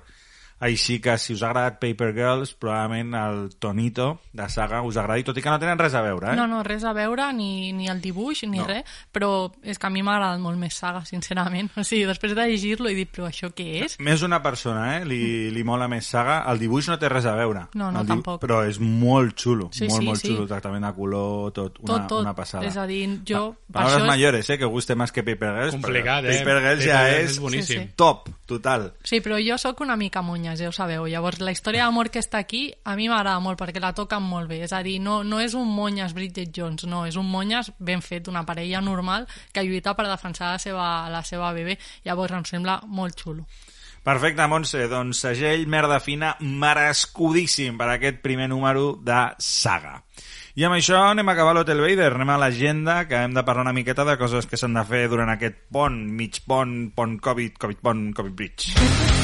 [0.60, 5.22] així que si us ha agradat Paper Girls, probablement el tonito de Saga us agradi,
[5.24, 6.36] tot i que no tenen res a veure, eh?
[6.36, 8.66] No, no, res a veure, ni, ni el dibuix, ni No.
[8.66, 11.70] res, però és que a mi m'ha agradat molt més Saga, sincerament.
[11.78, 13.96] O sigui, després de llegir-lo he dit, però això què és?
[14.00, 15.04] Més una persona, eh?
[15.06, 16.40] Li, li mola més Saga.
[16.50, 17.66] El dibuix no té res a veure.
[17.74, 18.40] No, no, el dibu- tampoc.
[18.42, 20.28] Però és molt xulo, Sí, molt, sí, molt sí.
[20.34, 20.46] xulo.
[20.50, 22.22] Tractament de color, tot, una, tot, tot.
[22.22, 22.66] una passada.
[22.66, 23.52] És a dir, jo...
[23.70, 24.58] Pa- Palabras això és- mayores, eh?
[24.58, 25.74] Que guste más que Paper Girls.
[25.78, 26.38] Complicat, però eh?
[26.42, 27.82] Paper Girls ja Paper Girls és, és boníssim.
[27.82, 27.92] Sí, sí.
[27.96, 28.92] top, total.
[29.04, 31.04] Sí, però jo sóc una mica monya, ja ho sabeu.
[31.10, 34.48] Llavors, la història d'amor que està aquí a mi m'agrada molt perquè la toquen molt
[34.48, 34.62] bé.
[34.64, 38.00] És a dir, no, no és un monyes Bridget Jones, no, és un monyes ben
[38.00, 41.76] fet, una parella normal que lluita per defensar la seva, la seva bebè.
[42.08, 43.44] Llavors em sembla molt xulo.
[44.08, 44.86] Perfecte, Montse.
[44.88, 49.98] Doncs segell merda fina merescudíssim per aquest primer número de Saga.
[50.58, 53.68] I amb això anem a acabar l'Hotel Vader, anem a l'agenda, que hem de parlar
[53.68, 57.60] una miqueta de coses que s'han de fer durant aquest pont, mig pont, pont Covid,
[57.62, 59.17] Covid pont, Covid bridge.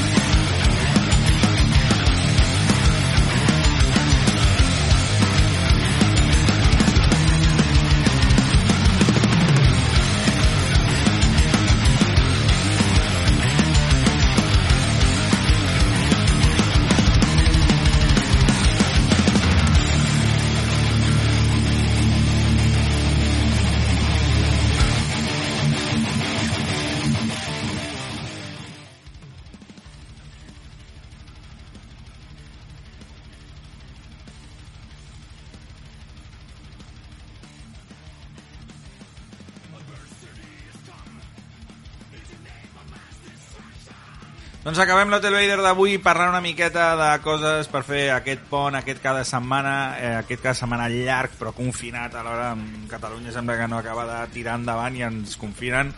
[44.65, 48.97] Doncs acabem l'Hotel Vader d'avui parlant una miqueta de coses per fer aquest pont, aquest
[49.03, 52.15] cada setmana, eh, aquest cada setmana llarg però confinat.
[52.17, 55.91] Alhora en Catalunya sembla que no acaba de tirar endavant i ens confinen,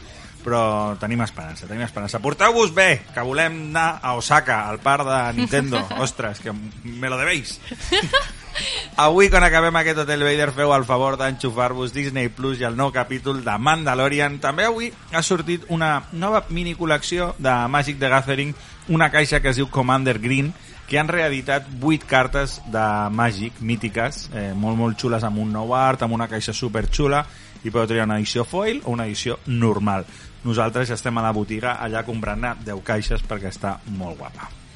[0.43, 2.19] però tenim esperança, tenim esperança.
[2.19, 5.85] Porteu-vos bé, que volem anar a Osaka, al parc de Nintendo.
[6.03, 7.61] Ostres, que me lo debéis.
[8.97, 12.89] Avui, quan acabem aquest Hotel Vader, feu el favor d'enxufar-vos Disney Plus i el nou
[12.95, 14.39] capítol de Mandalorian.
[14.41, 18.55] També avui ha sortit una nova mini col·lecció de Magic the Gathering,
[18.89, 20.53] una caixa que es diu Commander Green,
[20.87, 25.75] que han reeditat 8 cartes de Magic mítiques, eh, molt, molt xules, amb un nou
[25.75, 27.25] art, amb una caixa super xula,
[27.63, 30.05] i podeu triar una edició foil o una edició normal.
[30.47, 34.66] Nosaltres ja estem a la botiga allà comprant-ne 10 caixes perquè està molt guapa.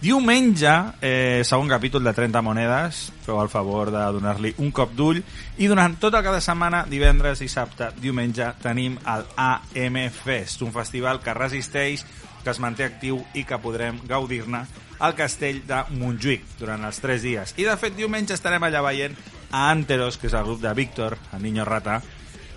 [0.00, 5.18] Diumenge, eh, segon capítol de 30 monedes, feu el favor de donar-li un cop d'ull,
[5.60, 11.34] i durant tota cada setmana, divendres, dissabte, diumenge, tenim el AM Fest, un festival que
[11.36, 12.06] resisteix,
[12.40, 14.62] que es manté actiu i que podrem gaudir-ne
[15.04, 17.52] al castell de Montjuïc durant els 3 dies.
[17.60, 19.20] I de fet, diumenge estarem allà veient
[19.50, 22.00] a Anteros, que és el grup de Víctor, el Niño Rata,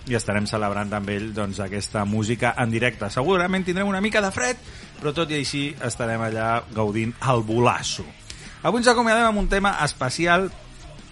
[0.08, 3.10] i estarem celebrant amb ell doncs, aquesta música en directe.
[3.10, 4.58] Segurament tindrem una mica de fred,
[5.00, 8.04] però tot i així estarem allà gaudint el bolasso.
[8.64, 10.50] Avui ens acomiadem amb un tema especial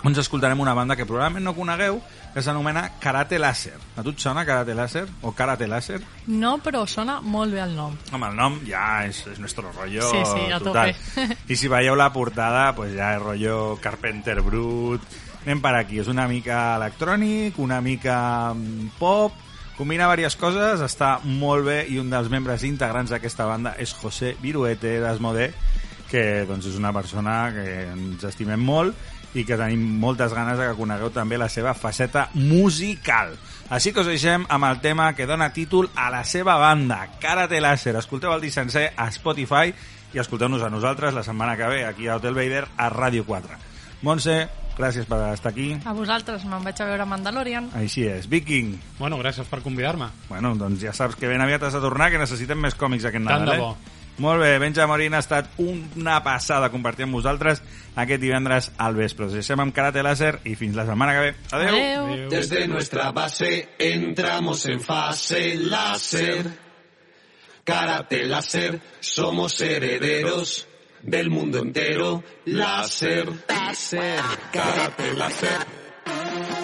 [0.04, 2.00] on ens escoltarem una banda que probablement no conegueu,
[2.34, 3.76] que s'anomena Karate Laser.
[4.00, 5.04] A tu et sona Karate Laser?
[5.22, 6.00] O Karate Laser?
[6.32, 7.94] No, però sona molt bé el nom.
[8.12, 10.96] Home, el nom ja és, és nuestro rollo Sí, sí, a total.
[10.96, 11.38] tope.
[11.54, 15.04] I si veieu la portada, pues ja és rollo Carpenter Brut.
[15.46, 16.02] Anem per aquí.
[16.02, 18.18] És una mica electrònic, una mica
[18.54, 19.38] mm, pop,
[19.78, 24.36] combina diverses coses, està molt bé i un dels membres integrants d'aquesta banda és José
[24.42, 25.52] Viruete d'Asmodé,
[26.12, 28.96] que doncs, és una persona que ens estimem molt
[29.34, 33.32] i que tenim moltes ganes de que conegueu també la seva faceta musical.
[33.72, 37.62] Així que us deixem amb el tema que dona títol a la seva banda, Karate
[37.64, 37.96] Laser.
[37.96, 39.72] Escolteu el disc sencer a Spotify
[40.12, 43.56] i escolteu-nos a nosaltres la setmana que ve aquí a Hotel Vader a Ràdio 4.
[44.04, 45.72] Montse, gràcies per estar aquí.
[45.86, 47.70] A vosaltres me'n vaig a veure Mandalorian.
[47.76, 48.28] Així és.
[48.30, 50.08] Viking, Bueno, gràcies per convidar-me.
[50.30, 53.26] bueno, doncs ja saps que ben aviat has de tornar, que necessitem més còmics aquest
[53.26, 53.60] Tant Nadal, de eh?
[53.60, 53.78] bo.
[54.22, 57.62] Molt bé, Benja Morín ha estat una passada compartir amb vosaltres
[57.96, 59.26] aquest divendres al vespre.
[59.26, 61.36] Us deixem amb Karate Láser i fins la setmana que ve.
[61.52, 61.70] Adéu.
[61.70, 62.06] Adeu.
[62.06, 62.30] Adéu.
[62.30, 66.46] Desde nuestra base entramos en fase láser.
[67.64, 70.68] Karate láser, somos herederos
[71.04, 72.24] del mundo entero.
[72.46, 74.20] Láser, láser,
[74.52, 76.61] karate láser.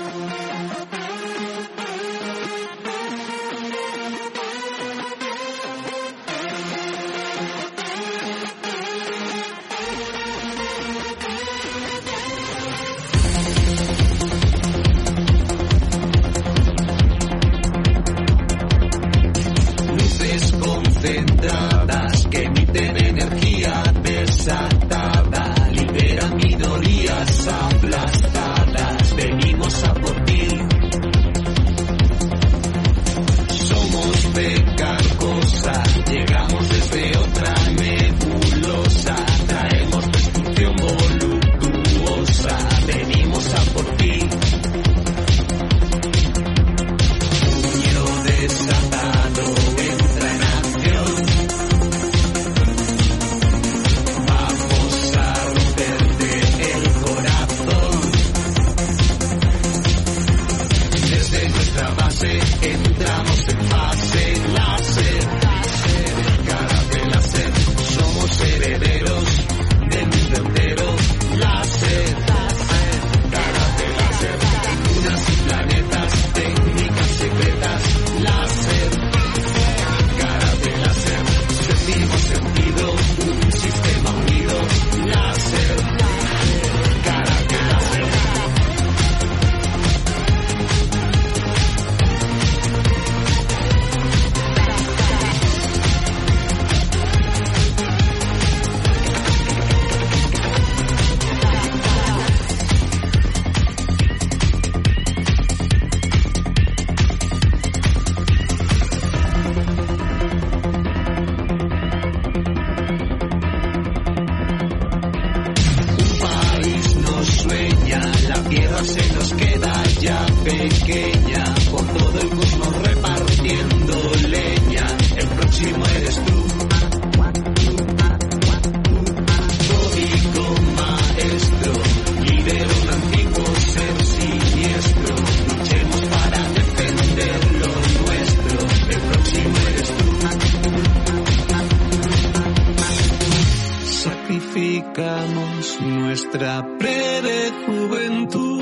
[146.37, 148.61] Nuestra breve juventud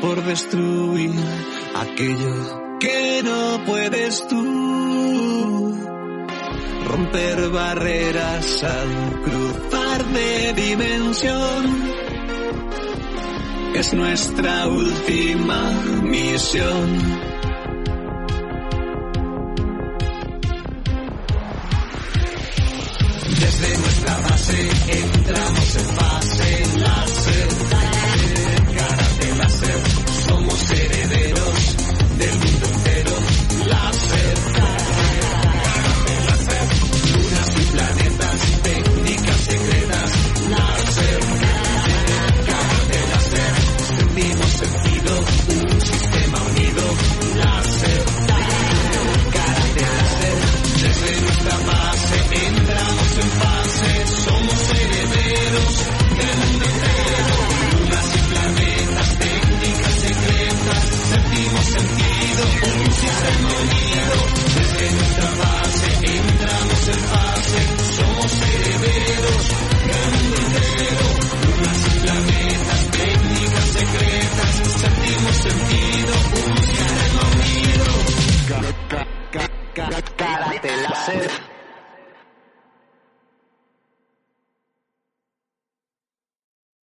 [0.00, 1.12] por destruir
[1.74, 5.78] aquello que no puedes tú.
[6.88, 11.82] Romper barreras al cruzar de dimensión
[13.74, 15.70] es nuestra última
[16.02, 16.98] misión.
[23.38, 28.01] Desde nuestra base entramos en la láser.